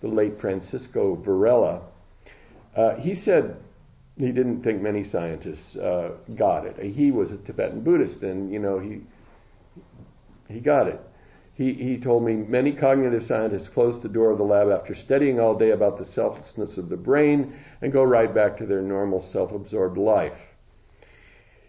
[0.00, 1.82] the late Francisco Varela.
[2.74, 3.56] Uh, he said
[4.16, 6.78] he didn't think many scientists uh, got it.
[6.78, 9.02] He was a Tibetan Buddhist, and you know he
[10.48, 11.00] he got it.
[11.54, 15.38] He, he told me many cognitive scientists close the door of the lab after studying
[15.38, 19.20] all day about the selflessness of the brain and go right back to their normal
[19.20, 20.40] self absorbed life.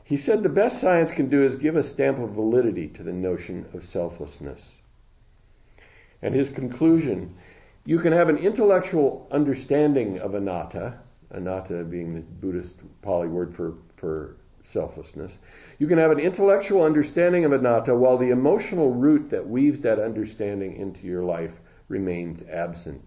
[0.06, 3.14] He said the best science can do is give a stamp of validity to the
[3.14, 4.74] notion of selflessness.
[6.22, 7.36] And his conclusion
[7.86, 11.00] you can have an intellectual understanding of anatta,
[11.32, 15.38] anatta being the Buddhist Pali word for, for selflessness,
[15.80, 20.00] you can have an intellectual understanding of anatta while the emotional root that weaves that
[20.00, 21.52] understanding into your life
[21.88, 23.06] remains absent.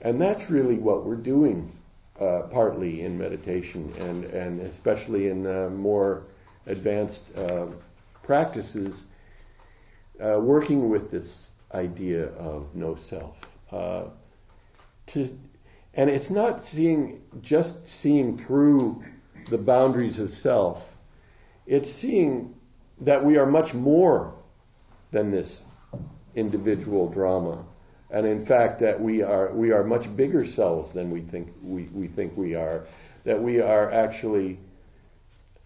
[0.00, 1.72] And that's really what we're doing
[2.20, 6.24] uh, partly in meditation and, and especially in uh, more
[6.66, 7.66] advanced uh,
[8.22, 9.06] practices,
[10.20, 13.36] uh, working with this idea of no self.
[13.70, 14.04] Uh,
[15.08, 15.38] to,
[15.94, 19.02] and it's not seeing, just seeing through
[19.46, 20.96] the boundaries of self.
[21.66, 22.54] It's seeing
[23.00, 24.34] that we are much more
[25.10, 25.62] than this
[26.34, 27.64] individual drama.
[28.10, 31.84] And in fact, that we are, we are much bigger selves than we think we,
[31.84, 32.86] we think we are.
[33.24, 34.58] That we are actually,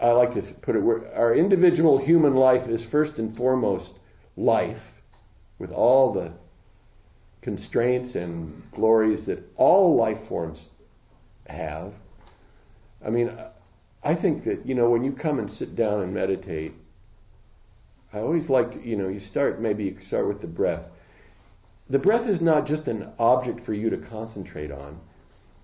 [0.00, 0.82] I like to put it,
[1.14, 3.92] our individual human life is first and foremost
[4.36, 4.82] life
[5.58, 6.32] with all the
[7.42, 10.68] constraints and glories that all life forms
[11.46, 11.92] have.
[13.04, 13.32] I mean,
[14.04, 16.72] I think that, you know, when you come and sit down and meditate,
[18.12, 20.86] I always like to, you know, you start, maybe you start with the breath.
[21.88, 25.00] The breath is not just an object for you to concentrate on,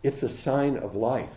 [0.03, 1.29] it's a sign of life.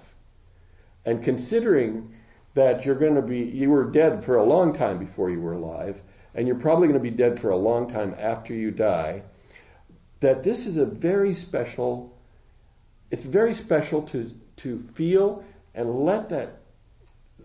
[1.05, 2.13] And considering
[2.53, 5.53] that you're going to be, you were dead for a long time before you were
[5.53, 5.99] alive,
[6.35, 9.23] and you're probably going to be dead for a long time after you die,
[10.19, 12.15] that this is a very special,
[13.09, 15.43] it's very special to, to feel
[15.73, 16.60] and let that,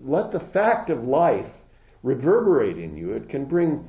[0.03, 1.53] let the fact of life
[2.03, 3.13] reverberate in you.
[3.13, 3.89] It can bring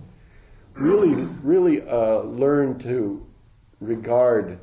[0.75, 3.25] really really uh, learn to
[3.81, 4.59] regard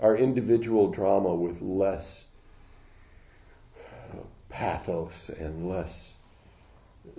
[0.00, 2.24] our individual drama with less
[4.54, 6.14] pathos and less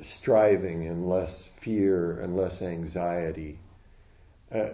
[0.02, 3.60] striving and less fear and less anxiety.
[4.54, 4.70] Uh,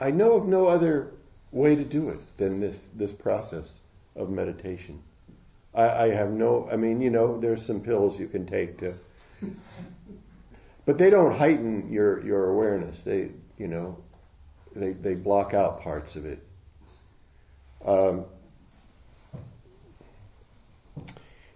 [0.00, 1.10] I know of no other
[1.50, 3.80] way to do it than this, this process
[4.16, 5.02] of meditation.
[5.74, 8.94] I, I have no, I mean, you know, there's some pills you can take to,
[10.86, 13.02] but they don't heighten your, your awareness.
[13.02, 13.98] They, you know,
[14.74, 16.46] they, they block out parts of it.
[17.84, 18.24] Um,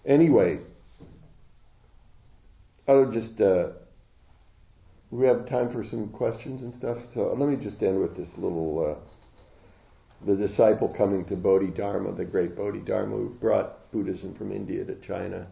[0.05, 0.59] anyway,
[2.87, 3.69] I'll just, uh,
[5.11, 6.99] we have time for some questions and stuff.
[7.15, 9.18] So let me just end with this little, uh,
[10.25, 15.47] the disciple coming to Bodhidharma, the great Bodhidharma who brought Buddhism from India to China.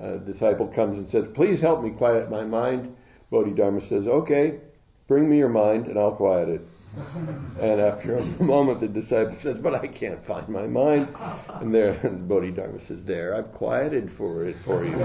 [0.00, 2.96] A disciple comes and says, please help me quiet my mind.
[3.30, 4.60] Bodhidharma says, okay,
[5.06, 6.68] bring me your mind and I'll quiet it.
[7.60, 11.08] and after a moment, the disciple says, "But I can't find my mind."
[11.48, 14.92] And there, and Bodhidharma says, "There, I've quieted for it for you."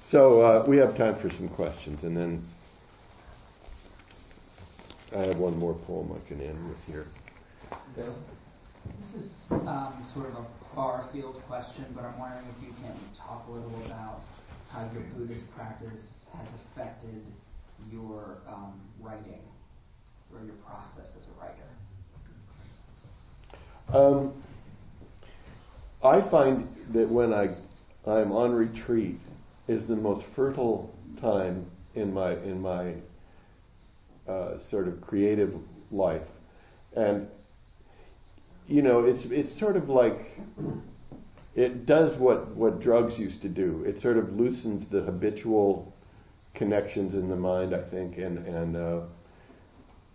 [0.00, 2.42] so uh, we have time for some questions, and then
[5.14, 7.06] I have one more poem I can end with here.
[7.96, 12.94] This is um, sort of a far field question, but I'm wondering if you can
[13.16, 14.22] talk a little about
[14.70, 17.22] how your Buddhist practice has affected
[17.92, 19.40] your um, writing
[20.32, 21.68] or your process as a writer?
[23.92, 24.32] Um,
[26.02, 27.54] I find that when I
[28.06, 29.18] I'm on retreat
[29.68, 32.94] is the most fertile time in my in my
[34.28, 35.54] uh, sort of creative
[35.90, 36.26] life,
[36.96, 37.28] and
[38.68, 40.38] you know it's it's sort of like
[41.54, 43.84] it does what what drugs used to do.
[43.86, 45.92] It sort of loosens the habitual
[46.54, 49.00] connections in the mind, I think, and and uh,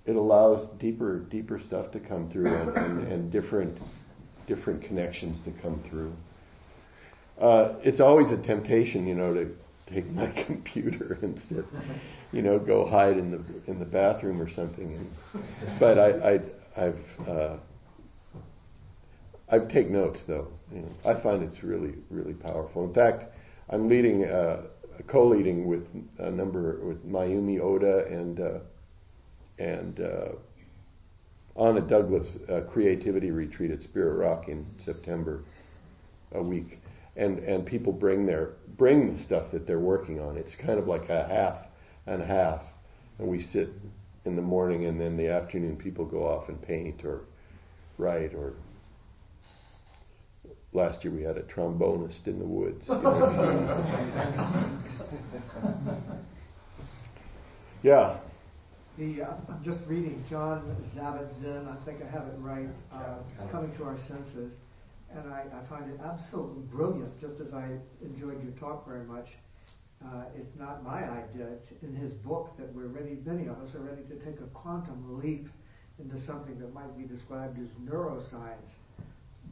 [0.06, 3.78] it allows deeper deeper stuff to come through and, and, and different
[4.48, 6.12] different connections to come through.
[7.40, 9.56] Uh, it's always a temptation, you know, to
[9.86, 11.66] take my computer and sit,
[12.32, 14.94] you know, go hide in the in the bathroom or something.
[14.94, 15.44] And,
[15.80, 17.56] but I, I I've uh,
[19.50, 20.48] I take notes though.
[20.74, 22.84] You know, I find it's really really powerful.
[22.84, 23.26] In fact,
[23.70, 24.26] I'm leading.
[24.26, 24.64] Uh,
[25.08, 25.88] co-leading with
[26.20, 28.60] a number with Mayumi Oda and uh,
[29.58, 30.30] and uh,
[31.62, 35.44] Anna Douglas uh, creativity retreat at Spirit Rock in September,
[36.34, 36.82] a week,
[37.16, 40.38] and and people bring their bring the stuff that they're working on.
[40.38, 41.69] It's kind of like a half
[42.10, 42.64] and half,
[43.20, 43.70] and we sit
[44.26, 47.22] in the morning and then the afternoon people go off and paint or
[47.98, 48.54] write or
[50.74, 52.88] last year we had a trombonist in the woods.
[57.84, 58.18] yeah.
[58.98, 63.16] The, uh, I'm just reading Jon Kabat-Zinn, I think I have it right, uh,
[63.50, 64.56] Coming to Our Senses,
[65.16, 69.30] and I, I, find it absolutely brilliant, just as I enjoyed your talk very much.
[70.06, 71.48] Uh, it's not my idea.
[71.48, 74.48] It's in his book that we're ready, many of us are ready to take a
[74.54, 75.50] quantum leap
[76.00, 78.70] into something that might be described as neuroscience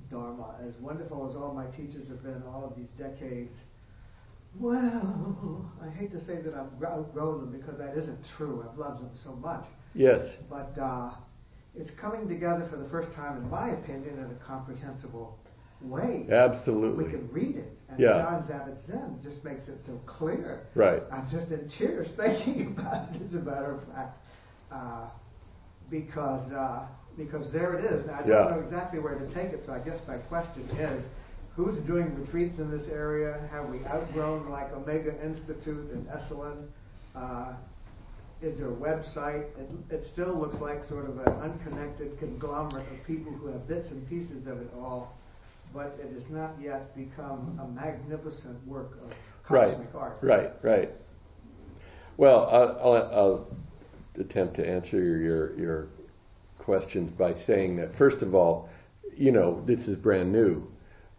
[0.09, 0.55] Dharma.
[0.65, 3.59] As wonderful as all my teachers have been all of these decades,
[4.59, 8.65] well, I hate to say that I've outgrown them because that isn't true.
[8.67, 9.65] I've loved them so much.
[9.93, 10.37] Yes.
[10.49, 11.11] But uh,
[11.75, 15.37] it's coming together for the first time, in my opinion, in a comprehensible
[15.81, 16.25] way.
[16.29, 17.05] Absolutely.
[17.05, 17.77] We can read it.
[17.89, 18.21] And Yeah.
[18.21, 20.67] John Zabit-Zen just makes it so clear.
[20.75, 21.03] Right.
[21.11, 24.17] I'm just in tears thinking about it, as a matter of fact,
[24.71, 25.07] uh,
[25.89, 26.85] because uh,
[27.17, 28.05] because there it is.
[28.05, 31.03] Now, I don't know exactly where to take it, so I guess my question is,
[31.55, 33.39] who's doing retreats in this area?
[33.51, 36.67] Have we outgrown like Omega Institute and Esalen?
[37.15, 37.53] Uh,
[38.41, 39.45] is there a website?
[39.57, 43.89] It, it still looks like sort of an unconnected conglomerate of people who have bits
[43.89, 45.17] and pieces of it all,
[45.73, 49.13] but it has not yet become a magnificent work of
[49.49, 49.69] Right.
[49.69, 50.17] cosmic art.
[50.21, 50.91] Right, right.
[52.17, 53.47] Well, I'll, I'll, I'll
[54.19, 55.87] attempt to answer your your
[56.57, 58.69] questions by saying that first of all,
[59.15, 60.67] you know, this is brand new.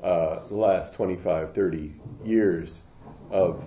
[0.03, 1.93] Uh, the last 25, 30
[2.25, 2.83] years
[3.31, 3.65] of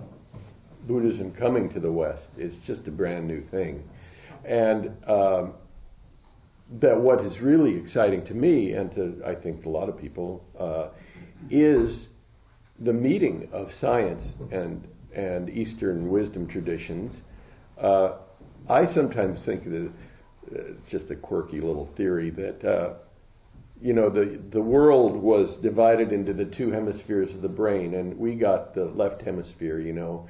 [0.86, 3.86] Buddhism coming to the West is just a brand new thing,
[4.44, 5.54] and um,
[6.80, 10.44] that what is really exciting to me and to I think a lot of people
[10.58, 10.88] uh,
[11.50, 12.08] is
[12.78, 17.20] the meeting of science and and Eastern wisdom traditions.
[17.78, 18.12] Uh,
[18.68, 19.90] I sometimes think that
[20.50, 22.94] it's just a quirky little theory that uh,
[23.80, 28.18] you know the the world was divided into the two hemispheres of the brain, and
[28.18, 29.80] we got the left hemisphere.
[29.80, 30.28] You know,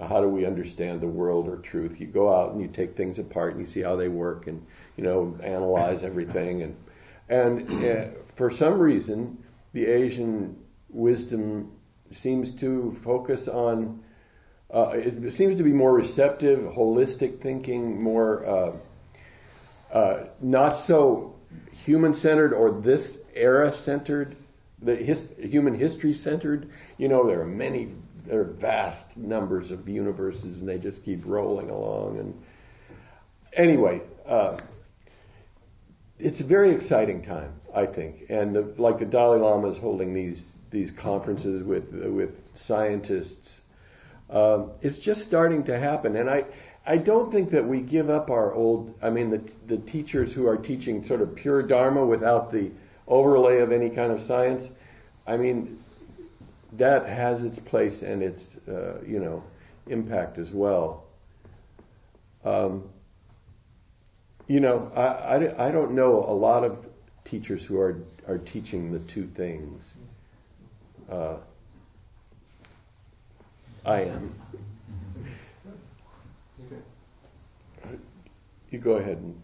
[0.00, 2.00] how do we understand the world or truth?
[2.00, 4.64] You go out and you take things apart and you see how they work, and
[4.96, 6.76] you know analyze everything, and
[7.28, 10.56] and uh, for some reason the Asian
[10.88, 11.72] wisdom
[12.10, 14.02] seems to focus on.
[14.72, 18.72] Uh, it seems to be more receptive, holistic thinking, more uh,
[19.92, 21.34] uh, not so
[21.84, 24.36] human centered or this era centered,
[24.80, 26.70] the his, human history centered.
[26.96, 27.92] You know, there are many,
[28.32, 32.18] there are vast numbers of universes, and they just keep rolling along.
[32.18, 32.42] And
[33.52, 34.56] anyway, uh,
[36.18, 38.30] it's a very exciting time, I think.
[38.30, 43.60] And the, like the Dalai Lama is holding these these conferences with with scientists.
[44.30, 46.46] Um, it's just starting to happen, and I
[46.86, 48.94] I don't think that we give up our old.
[49.02, 52.70] I mean, the the teachers who are teaching sort of pure Dharma without the
[53.06, 54.70] overlay of any kind of science.
[55.26, 55.81] I mean,
[56.72, 59.42] that has its place and its uh, you know
[59.88, 61.04] impact as well.
[62.44, 62.88] Um,
[64.48, 65.00] you know, I,
[65.36, 66.84] I, I don't know a lot of
[67.24, 69.82] teachers who are are teaching the two things.
[71.10, 71.36] Uh,
[73.84, 74.34] I am.
[78.70, 79.38] You go ahead and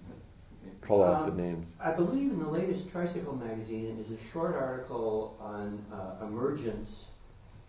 [0.80, 1.68] call out the Um, names.
[1.80, 7.04] I believe in the latest Tricycle magazine is a short article on uh, emergence,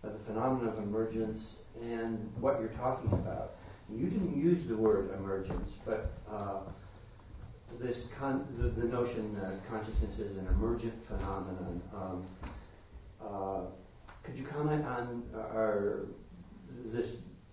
[0.04, 3.52] uh, the phenomenon of emergence, and what you're talking about.
[3.92, 6.60] You didn't use the word emergence, but uh,
[7.80, 11.82] this con- the, the notion that consciousness is an emergent phenomenon.
[11.94, 12.26] Um,
[13.20, 13.60] uh,
[14.22, 16.06] could you comment on uh, our,
[16.86, 17.08] this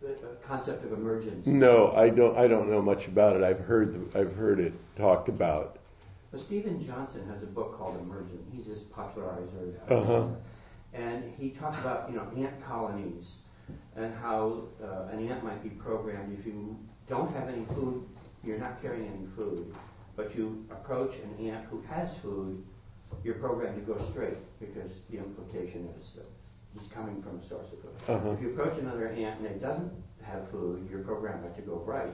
[0.06, 0.10] uh,
[0.46, 1.46] concept of emergence?
[1.48, 2.38] No, I don't.
[2.38, 3.44] I don't know much about it.
[3.44, 4.16] I've heard.
[4.16, 5.80] I've heard it talked about.
[6.32, 8.42] Well, Steven Johnson has a book called Emergent.
[8.54, 9.80] He's his popularizer.
[9.90, 10.28] Uh-huh.
[10.98, 13.32] And he talks about, you know, ant colonies
[13.96, 16.78] and how uh, an ant might be programmed if you
[17.08, 18.04] don't have any food,
[18.44, 19.74] you're not carrying any food,
[20.16, 22.64] but you approach an ant who has food,
[23.24, 26.26] you're programmed to go straight because the implication is that
[26.74, 27.96] he's coming from a source of food.
[28.08, 28.32] Uh-huh.
[28.32, 29.92] If you approach another ant and it doesn't
[30.24, 32.14] have food, you're programmed to go right.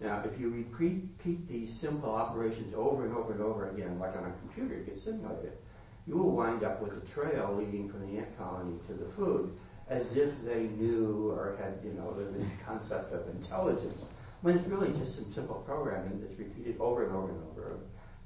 [0.00, 4.24] Now, if you repeat, these simple operations over and over and over again, like on
[4.24, 5.62] a computer, you can simulate it,
[6.06, 9.52] you will wind up with a trail leading from the ant colony to the food,
[9.88, 14.00] as if they knew or had, you know, this concept of intelligence,
[14.42, 17.76] when it's really just some simple programming that's repeated over and over and over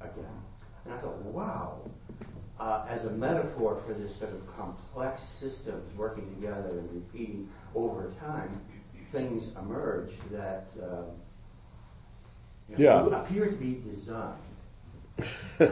[0.00, 0.24] again.
[0.84, 1.80] And I thought, wow,
[2.60, 8.12] uh, as a metaphor for this sort of complex systems working together and repeating over
[8.20, 8.60] time,
[9.10, 11.04] things emerge that um,
[12.68, 13.18] you know, Yeah.
[13.20, 14.34] appear to be designed.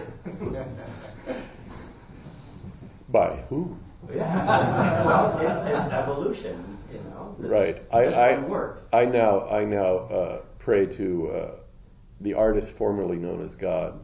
[3.13, 3.77] By who?
[4.13, 5.05] Yeah.
[5.07, 7.37] well, it, it's evolution, you know.
[7.39, 7.83] Right.
[7.93, 8.71] I I, one.
[8.93, 11.51] I now I now uh, pray to uh,
[12.23, 14.01] the artist formerly known as God.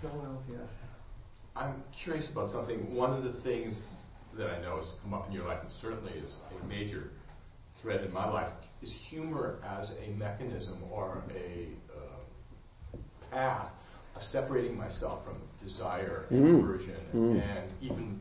[0.00, 0.60] Someone else, yes.
[1.54, 2.94] I'm curious about something.
[2.94, 3.82] One of the things
[4.34, 7.10] that I know has come up in your life, and certainly is a major
[7.82, 8.52] thread in my life,
[8.86, 12.18] is humor as a mechanism or a uh,
[13.30, 13.72] path
[14.14, 16.58] of separating myself from desire and Mm.
[16.60, 17.40] aversion Mm.
[17.50, 18.20] and even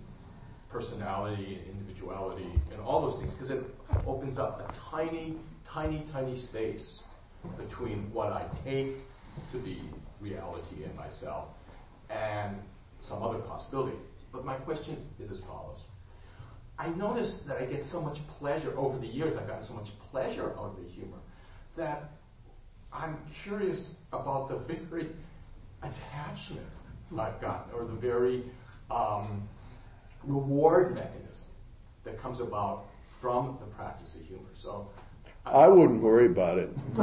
[0.69, 3.63] personality and individuality and all those things, because it
[4.05, 5.27] opens up a tiny,
[5.63, 6.87] tiny, tiny space
[7.57, 8.91] between what I take
[9.51, 9.77] to be
[10.19, 11.45] reality in myself
[12.09, 12.51] and
[13.01, 13.97] some other possibility.
[14.31, 15.79] But my question is as follows.
[16.77, 19.89] I noticed that I get so much pleasure over the years, I've gotten so much
[20.11, 21.17] pleasure out of the humor
[21.77, 22.09] that
[22.91, 25.07] I'm curious about the very
[25.81, 26.67] attachment
[27.17, 28.43] I've gotten, or the very
[28.91, 29.47] um,
[30.23, 31.47] reward mechanism
[32.03, 32.87] that comes about
[33.21, 34.49] from the practice of humor.
[34.53, 34.89] So
[35.45, 36.69] I wouldn't worry about it.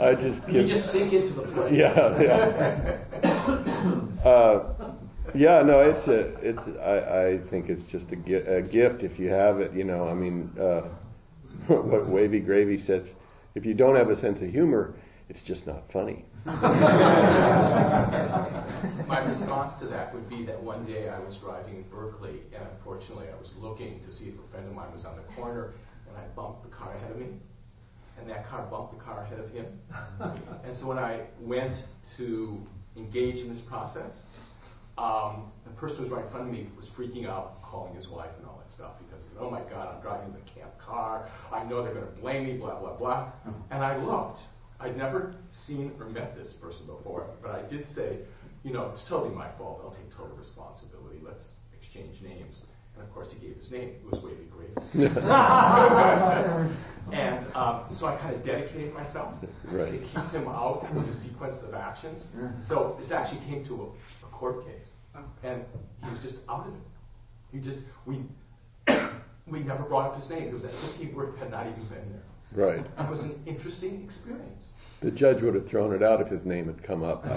[0.00, 1.78] I just you just sink into the play.
[1.78, 2.98] Yeah, yeah.
[4.24, 4.73] Uh,
[5.34, 6.66] yeah, no, it's a, it's.
[6.68, 9.72] I, I think it's just a, gi- a gift if you have it.
[9.72, 10.82] You know, I mean, uh,
[11.66, 13.12] what Wavy Gravy says:
[13.54, 14.94] if you don't have a sense of humor,
[15.28, 16.24] it's just not funny.
[16.44, 16.52] My
[19.26, 23.26] response to that would be that one day I was driving in Berkeley, and unfortunately
[23.32, 25.72] I was looking to see if a friend of mine was on the corner,
[26.08, 27.26] and I bumped the car ahead of me,
[28.18, 29.66] and that car bumped the car ahead of him.
[30.64, 31.82] and so when I went
[32.18, 32.64] to
[32.96, 34.24] engage in this process,
[34.96, 38.30] the person who was right in front of me was freaking out, calling his wife
[38.38, 41.28] and all that stuff because he said, "Oh my God, I'm driving the camp car.
[41.52, 43.28] I know they're going to blame me, blah blah blah."
[43.70, 44.40] And I looked.
[44.80, 48.18] I'd never seen or met this person before, but I did say,
[48.64, 49.80] you know, it's totally my fault.
[49.84, 51.20] I'll take total responsibility.
[51.24, 52.60] Let's exchange names.
[52.96, 53.88] And of course, he gave his name.
[53.88, 55.08] It was Wavy Gravy.
[57.12, 59.34] and um, so I kind of dedicated myself
[59.64, 59.90] Right.
[59.90, 62.26] to keep him out of the sequence of actions.
[62.60, 63.74] So this actually came to
[64.22, 64.88] a, a court case,
[65.42, 65.64] and
[66.02, 66.80] he was just out of it.
[67.52, 68.22] He just we
[69.46, 70.48] we never brought up his name.
[70.48, 72.22] It was as if he were, had not even been there.
[72.52, 72.86] Right.
[72.98, 74.74] It was an interesting experience.
[75.00, 77.26] The judge would have thrown it out if his name had come up.
[77.26, 77.34] I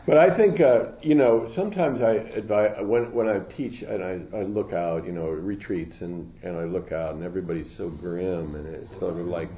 [0.06, 4.20] but I think uh, you know sometimes I advise when when I teach and I,
[4.36, 8.54] I look out, you know, retreats and and I look out and everybody's so grim
[8.54, 9.50] and it's sort of like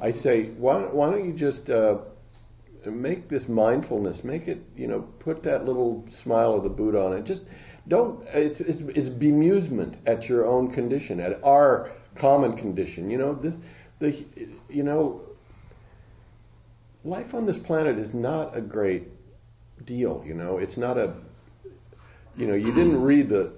[0.00, 1.98] I say, why why don't you just uh,
[2.86, 7.12] make this mindfulness, make it, you know, put that little smile of the Buddha on
[7.12, 7.24] it.
[7.24, 7.44] Just
[7.88, 8.26] don't.
[8.28, 13.10] It's it's, it's bemusement at your own condition, at our common condition.
[13.10, 13.58] You know this.
[13.98, 14.24] The
[14.68, 15.22] you know,
[17.04, 19.08] life on this planet is not a great
[19.84, 20.22] deal.
[20.26, 21.14] You know, it's not a.
[22.36, 23.52] You know, you didn't read the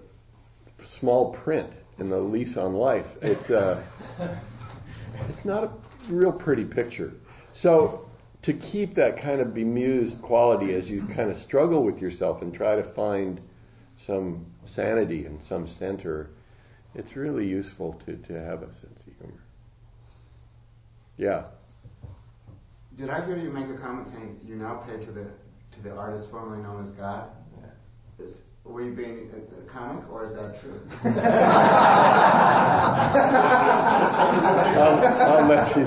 [0.85, 3.17] small print in the lease on life.
[3.23, 3.81] It's uh,
[5.29, 5.71] it's not a
[6.09, 7.13] real pretty picture.
[7.53, 8.09] So
[8.43, 12.53] to keep that kind of bemused quality as you kind of struggle with yourself and
[12.53, 13.41] try to find
[13.97, 16.31] some sanity and some center,
[16.95, 19.43] it's really useful to, to have a sense of humor.
[21.17, 21.45] Yeah.
[22.97, 25.25] Did I hear you make a comment saying you now pray to the
[25.73, 27.31] to the artist formerly known as God?
[28.19, 30.81] Is, were you being a, a comic, or is that true?
[34.79, 35.85] I'll, I'll let you.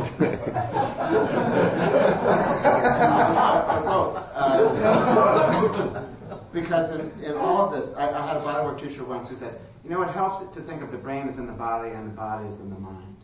[3.86, 6.06] Well, uh,
[6.52, 9.60] because in, in all of this, I, I had a bodywork teacher once who said,
[9.84, 12.16] you know, it helps to think of the brain as in the body and the
[12.16, 13.16] body is in the mind.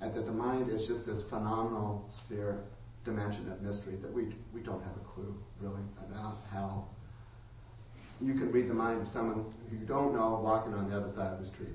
[0.00, 2.64] And that the mind is just this phenomenal sphere
[3.04, 6.86] dimension of mystery that we, we don't have a clue, really, about how
[8.22, 11.12] you can read the mind of someone who you don't know walking on the other
[11.12, 11.74] side of the street.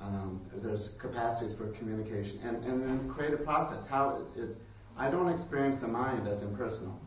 [0.00, 3.86] Um, there's capacities for communication and, and then a process.
[3.86, 4.56] How it, it,
[4.96, 6.98] I don't experience the mind as impersonal.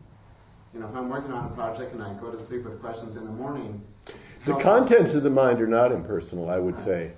[0.74, 3.16] You know, if I'm working on a project and I go to sleep with questions
[3.16, 3.82] in the morning,
[4.46, 7.12] The contents of the mind are not impersonal, I would say,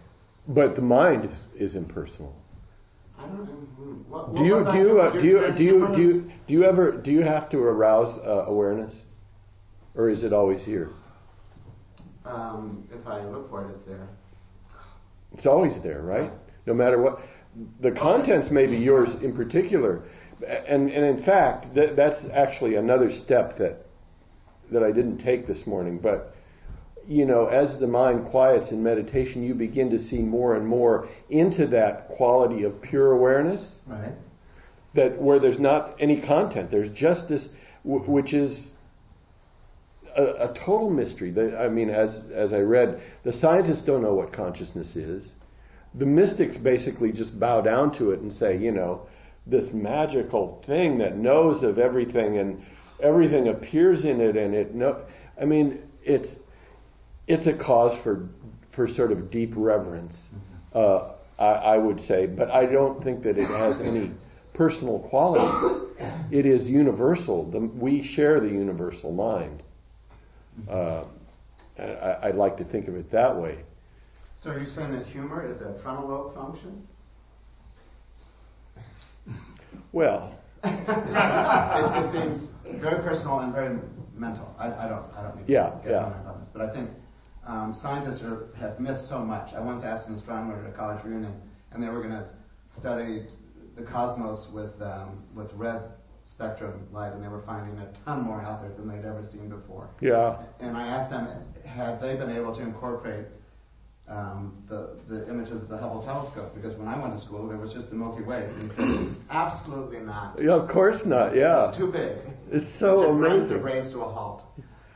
[0.48, 2.34] but the mind is, is impersonal.
[3.18, 3.52] I don't know.
[4.08, 6.92] What, Do you do you uh, do you do you do you do you ever
[6.92, 8.94] do you have to arouse uh, awareness,
[9.94, 10.90] or is it always here?
[12.24, 14.08] Um, if I look for it, it's there.
[15.34, 16.30] It's always there, right?
[16.66, 17.22] No matter what.
[17.80, 20.02] The contents may be yours in particular,
[20.46, 23.86] and and in fact, that, that's actually another step that
[24.70, 25.98] that I didn't take this morning.
[25.98, 26.34] But
[27.06, 31.08] you know, as the mind quiets in meditation, you begin to see more and more
[31.28, 33.74] into that quality of pure awareness.
[33.86, 34.12] Right.
[34.94, 37.48] That where there's not any content, there's just this,
[37.84, 38.66] w- which is
[40.16, 41.30] a, a total mystery.
[41.30, 45.30] The, I mean, as as I read, the scientists don't know what consciousness is.
[45.94, 49.06] The mystics basically just bow down to it and say, you know,
[49.46, 52.64] this magical thing that knows of everything and
[53.00, 55.02] everything appears in it, and it no.
[55.40, 56.38] I mean, it's
[57.26, 58.28] it's a cause for
[58.70, 60.28] for sort of deep reverence,
[60.74, 64.10] uh, I, I would say, but I don't think that it has any
[64.54, 65.86] personal quality.
[66.30, 67.50] It is universal.
[67.50, 69.61] The, we share the universal mind.
[70.68, 71.04] Uh,
[71.78, 73.58] I, I'd like to think of it that way.
[74.36, 76.86] So are you saying that humor is a frontal lobe function?
[79.92, 80.34] Well,
[80.64, 83.78] it, it seems very personal and very
[84.14, 84.54] mental.
[84.58, 86.04] I, I don't, I don't need to Yeah, get yeah.
[86.04, 86.90] on this, but I think
[87.46, 89.52] um, scientists are, have missed so much.
[89.54, 91.34] I once asked an astronomer at a college reunion,
[91.72, 92.24] and they were going to
[92.70, 93.24] study
[93.76, 95.82] the cosmos with um, with red
[96.42, 99.48] spectrum light, and they were finding a ton more out there than they'd ever seen
[99.48, 99.88] before.
[100.00, 101.28] yeah, And I asked them,
[101.64, 103.26] had they been able to incorporate
[104.08, 106.54] um, the, the images of the Hubble telescope?
[106.54, 108.48] Because when I went to school, there was just the Milky Way.
[108.58, 110.36] And said, absolutely not.
[110.40, 110.52] yeah.
[110.54, 111.36] Of course not.
[111.36, 112.16] Yeah, It's too big.
[112.50, 113.92] it's so it brings the amazing.
[113.92, 114.42] to a halt.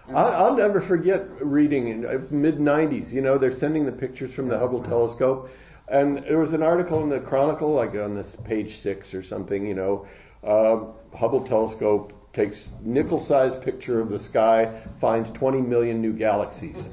[0.08, 3.12] And I'll, I'll never forget reading in it was mid '90s.
[3.12, 5.50] You know, they're sending the pictures from the Hubble telescope,
[5.88, 9.66] and there was an article in the Chronicle, like on this page six or something.
[9.66, 10.06] You know,
[10.42, 10.80] uh,
[11.14, 16.76] Hubble telescope takes nickel-sized picture of the sky, finds 20 million new galaxies.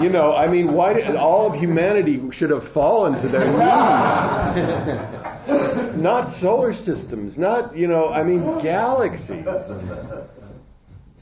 [0.00, 3.56] you know, I mean, why did all of humanity should have fallen to their knees?
[5.96, 9.44] not solar systems, not you know, I mean, galaxies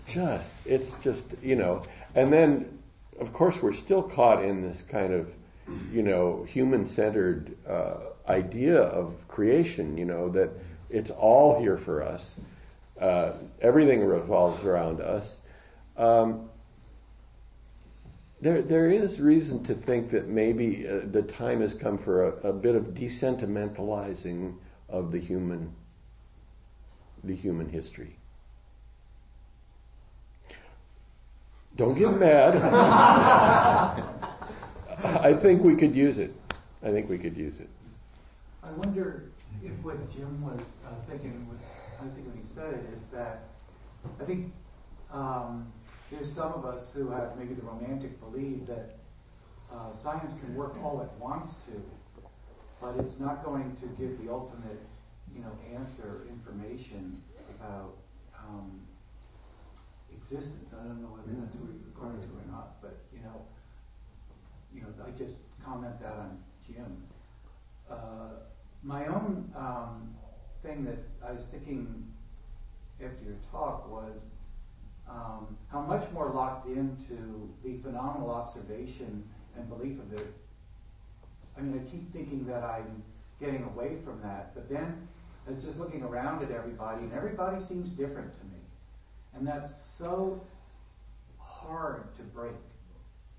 [0.09, 1.83] just it's just you know
[2.15, 2.79] and then
[3.21, 5.29] of course we're still caught in this kind of
[5.93, 7.97] you know human centered uh,
[8.29, 10.51] idea of creation you know that
[10.91, 12.35] it's all here for us
[13.01, 15.39] uh, everything revolves around us
[15.97, 16.49] um,
[18.41, 22.51] there, there is reason to think that maybe uh, the time has come for a,
[22.51, 24.57] a bit of desentimentalizing
[24.89, 25.74] of the human,
[27.24, 28.16] the human history.
[31.77, 32.57] Don't get mad.
[35.05, 36.35] I think we could use it.
[36.83, 37.68] I think we could use it.
[38.67, 39.31] I wonder
[39.62, 41.49] if what Jim was uh, thinking,
[42.01, 43.51] I think when he said it, is that
[44.21, 44.53] I think
[45.12, 45.73] um,
[46.11, 48.99] there's some of us who have maybe the romantic belief that
[49.73, 51.83] uh, science can work all it wants to,
[52.81, 54.83] but it's not going to give the ultimate,
[55.33, 57.23] you know, answer information
[57.59, 57.97] about
[58.39, 58.81] um,
[60.12, 60.73] existence.
[60.73, 63.43] I don't know whether that's what you're referring to or not, but you know,
[64.75, 67.05] you know, I just comment that on Jim.
[67.89, 68.43] Uh,
[68.87, 70.14] my own um,
[70.62, 72.07] thing that I was thinking
[73.05, 74.20] after your talk was
[75.11, 80.28] um, how much more locked into the phenomenal observation and belief of it.
[81.59, 83.03] I mean, I keep thinking that I'm
[83.41, 85.09] getting away from that, but then
[85.47, 88.61] I was just looking around at everybody, and everybody seems different to me,
[89.34, 90.41] and that's so
[91.39, 92.55] hard to break.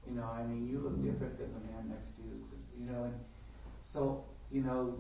[0.07, 2.45] You know, I mean, you look different than the man next to you.
[2.79, 3.13] You know, and
[3.83, 4.95] so you know,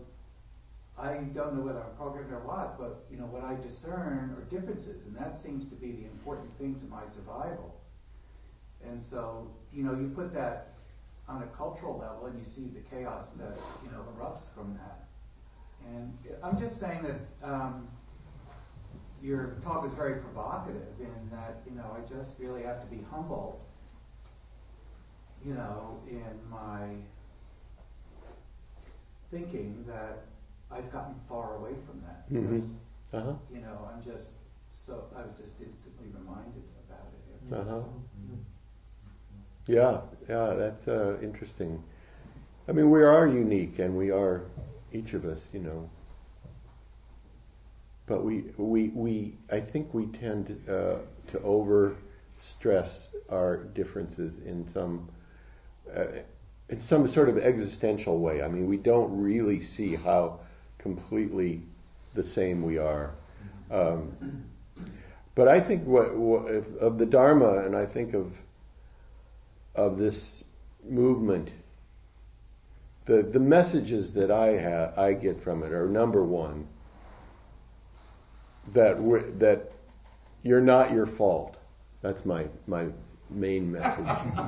[0.99, 4.43] I don't know whether I'm programmed or what, but you know, what I discern are
[4.49, 7.79] differences, and that seems to be the important thing to my survival.
[8.83, 10.73] And so, you know, you put that
[11.27, 15.05] on a cultural level, and you see the chaos that you know erupts from that.
[15.85, 17.87] And I'm just saying that um,
[19.21, 23.03] your talk is very provocative in that you know I just really have to be
[23.11, 23.61] humble,
[25.45, 26.89] you know, in my
[29.29, 30.23] thinking that
[30.71, 32.75] I've gotten far away from that Mhm.
[33.13, 33.33] Uh-huh.
[33.51, 34.29] you know I'm just
[34.71, 37.53] so I was just instantly reminded about it.
[37.53, 37.83] Uh-huh.
[39.67, 41.83] Yeah, yeah, that's uh, interesting.
[42.67, 44.43] I mean, we are unique, and we are
[44.93, 45.89] each of us, you know.
[48.05, 50.99] But we, we, we, I think we tend uh,
[51.31, 51.95] to over
[52.39, 55.09] stress our differences in some,
[55.93, 56.05] uh,
[56.69, 58.41] in some sort of existential way.
[58.41, 60.39] I mean, we don't really see how
[60.95, 61.61] completely
[62.13, 63.11] the same we are.
[63.69, 64.11] Um,
[65.35, 68.31] but I think what, what if, of the Dharma, and I think of
[69.75, 70.43] of this
[70.87, 71.49] movement,
[73.05, 76.67] the the messages that I have, I get from it are number one
[78.73, 78.97] that
[79.39, 79.71] that
[80.43, 81.57] you're not your fault.
[82.01, 82.87] That's my my
[83.29, 84.07] main message.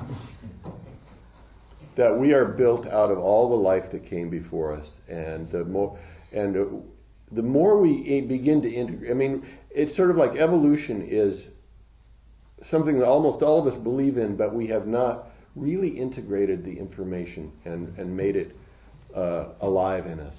[1.95, 5.65] that we are built out of all the life that came before us, and the
[5.65, 5.99] more
[6.31, 6.65] and uh,
[7.31, 9.11] the more we begin to integrate.
[9.11, 11.45] I mean, it's sort of like evolution is
[12.63, 16.77] something that almost all of us believe in, but we have not really integrated the
[16.77, 18.55] information and, and made it
[19.15, 20.35] uh, alive in us,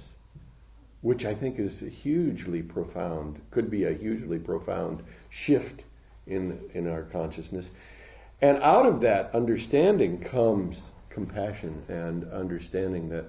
[1.02, 5.82] which I think is hugely profound, could be a hugely profound shift
[6.26, 7.70] in, in our consciousness.
[8.42, 10.78] And out of that understanding comes
[11.10, 13.26] compassion and understanding that,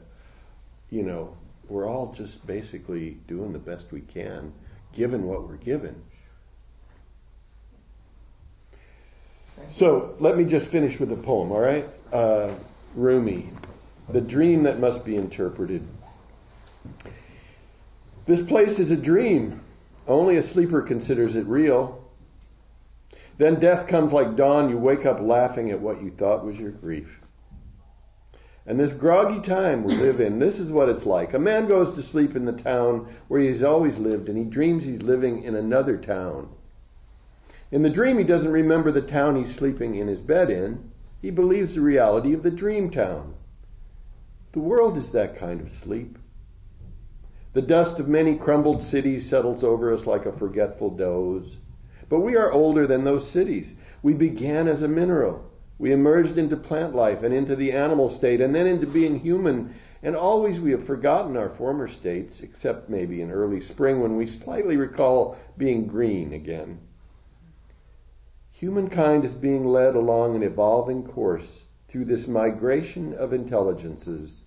[0.90, 1.36] you know,
[1.72, 4.52] we're all just basically doing the best we can
[4.94, 5.96] given what we're given.
[9.72, 11.88] So let me just finish with a poem, all right?
[12.12, 12.52] Uh,
[12.94, 13.50] Rumi,
[14.10, 15.88] The Dream That Must Be Interpreted.
[18.26, 19.62] This place is a dream.
[20.08, 22.04] Only a sleeper considers it real.
[23.38, 24.70] Then death comes like dawn.
[24.70, 27.21] You wake up laughing at what you thought was your grief.
[28.66, 31.34] And this groggy time we live in, this is what it's like.
[31.34, 34.84] A man goes to sleep in the town where he's always lived, and he dreams
[34.84, 36.50] he's living in another town.
[37.72, 40.92] In the dream, he doesn't remember the town he's sleeping in his bed in.
[41.22, 43.34] He believes the reality of the dream town.
[44.52, 46.18] The world is that kind of sleep.
[47.54, 51.58] The dust of many crumbled cities settles over us like a forgetful doze.
[52.10, 53.74] But we are older than those cities.
[54.04, 55.51] We began as a mineral.
[55.82, 59.74] We emerged into plant life and into the animal state and then into being human.
[60.04, 64.28] And always we have forgotten our former states, except maybe in early spring when we
[64.28, 66.82] slightly recall being green again.
[68.52, 74.40] Humankind is being led along an evolving course through this migration of intelligences.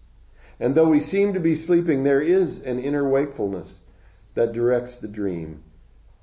[0.61, 3.81] And though we seem to be sleeping, there is an inner wakefulness
[4.35, 5.65] that directs the dream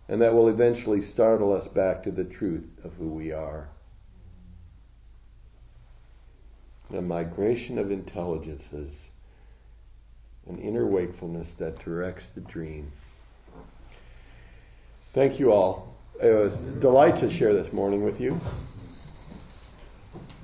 [0.08, 3.68] and that will eventually startle us back to the truth of who we are.
[6.94, 9.06] A migration of intelligences,
[10.50, 12.92] an inner wakefulness that directs the dream.
[15.14, 15.96] Thank you all.
[16.22, 18.38] It was a delight to share this morning with you.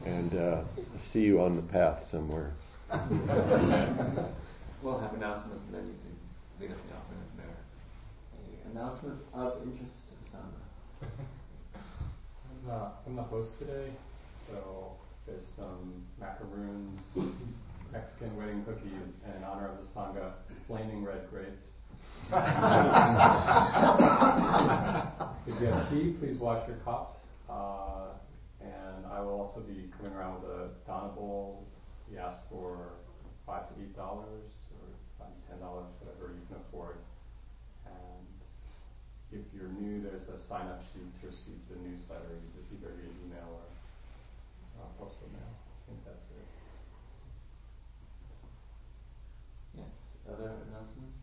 [0.05, 0.61] And uh,
[1.05, 2.53] see you on the path somewhere.
[4.81, 6.15] we'll have announcements and then you can
[6.61, 7.57] lead us in the offering from there.
[8.39, 10.61] Any announcements of interest to Sandra?
[12.63, 13.91] I'm, uh, I'm the host today,
[14.49, 14.93] so
[15.27, 17.01] there's some macaroons,
[17.91, 20.31] Mexican wedding cookies, and in honor of the Sangha,
[20.67, 21.63] flaming red grapes
[22.27, 22.35] if
[25.61, 27.15] you have tea, please wash your cups.
[27.49, 28.11] Uh,
[28.59, 31.65] and I will also be coming around with a Dana bowl.
[32.11, 32.99] We ask for
[33.45, 34.83] five to eight dollars or
[35.17, 36.97] five to ten dollars, whatever you can afford.
[37.85, 38.27] And
[39.31, 43.07] if you're new, there's a sign-up sheet to receive the newsletter, You just either via
[43.23, 43.63] email or
[44.79, 45.49] uh, postal mail.
[45.49, 46.47] I think that's it.
[49.75, 49.93] Yes.
[50.29, 51.17] Other announcements?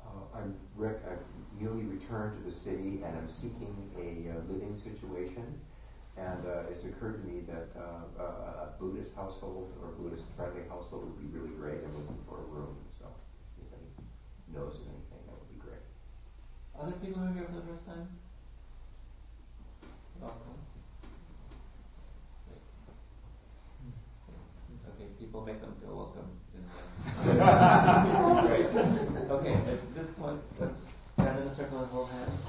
[0.00, 1.02] Uh, I'm Rick.
[1.10, 1.24] I've
[1.60, 5.60] newly returned to the city and I'm seeking a uh, living situation.
[6.16, 11.04] And uh, it's occurred to me that uh, a Buddhist household or Buddhist friendly household
[11.04, 11.84] would be really great.
[11.84, 12.76] I'm looking for a room.
[12.98, 13.04] So
[13.60, 14.08] if anybody
[14.48, 15.84] knows of anything, that would be great.
[16.72, 18.08] Other people who are here for the first time?
[20.20, 20.38] Welcome.
[24.88, 26.30] Okay, people make them feel welcome.
[29.30, 30.78] okay, at this point, let's
[31.12, 32.40] stand in a circle and hold hands.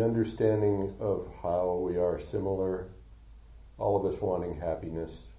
[0.00, 2.88] The understanding of how we are similar
[3.76, 5.32] all of us wanting happiness,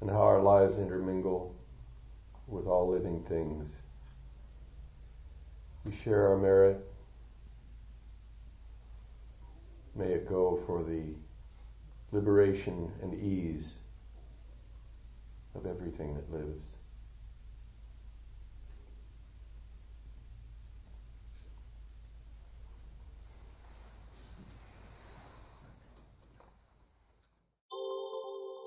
[0.00, 1.54] and how our lives intermingle
[2.48, 3.76] with all living things.
[5.84, 6.84] We share our merit.
[9.94, 11.14] May it go for the
[12.10, 13.74] liberation and ease
[15.54, 16.77] of everything that lives.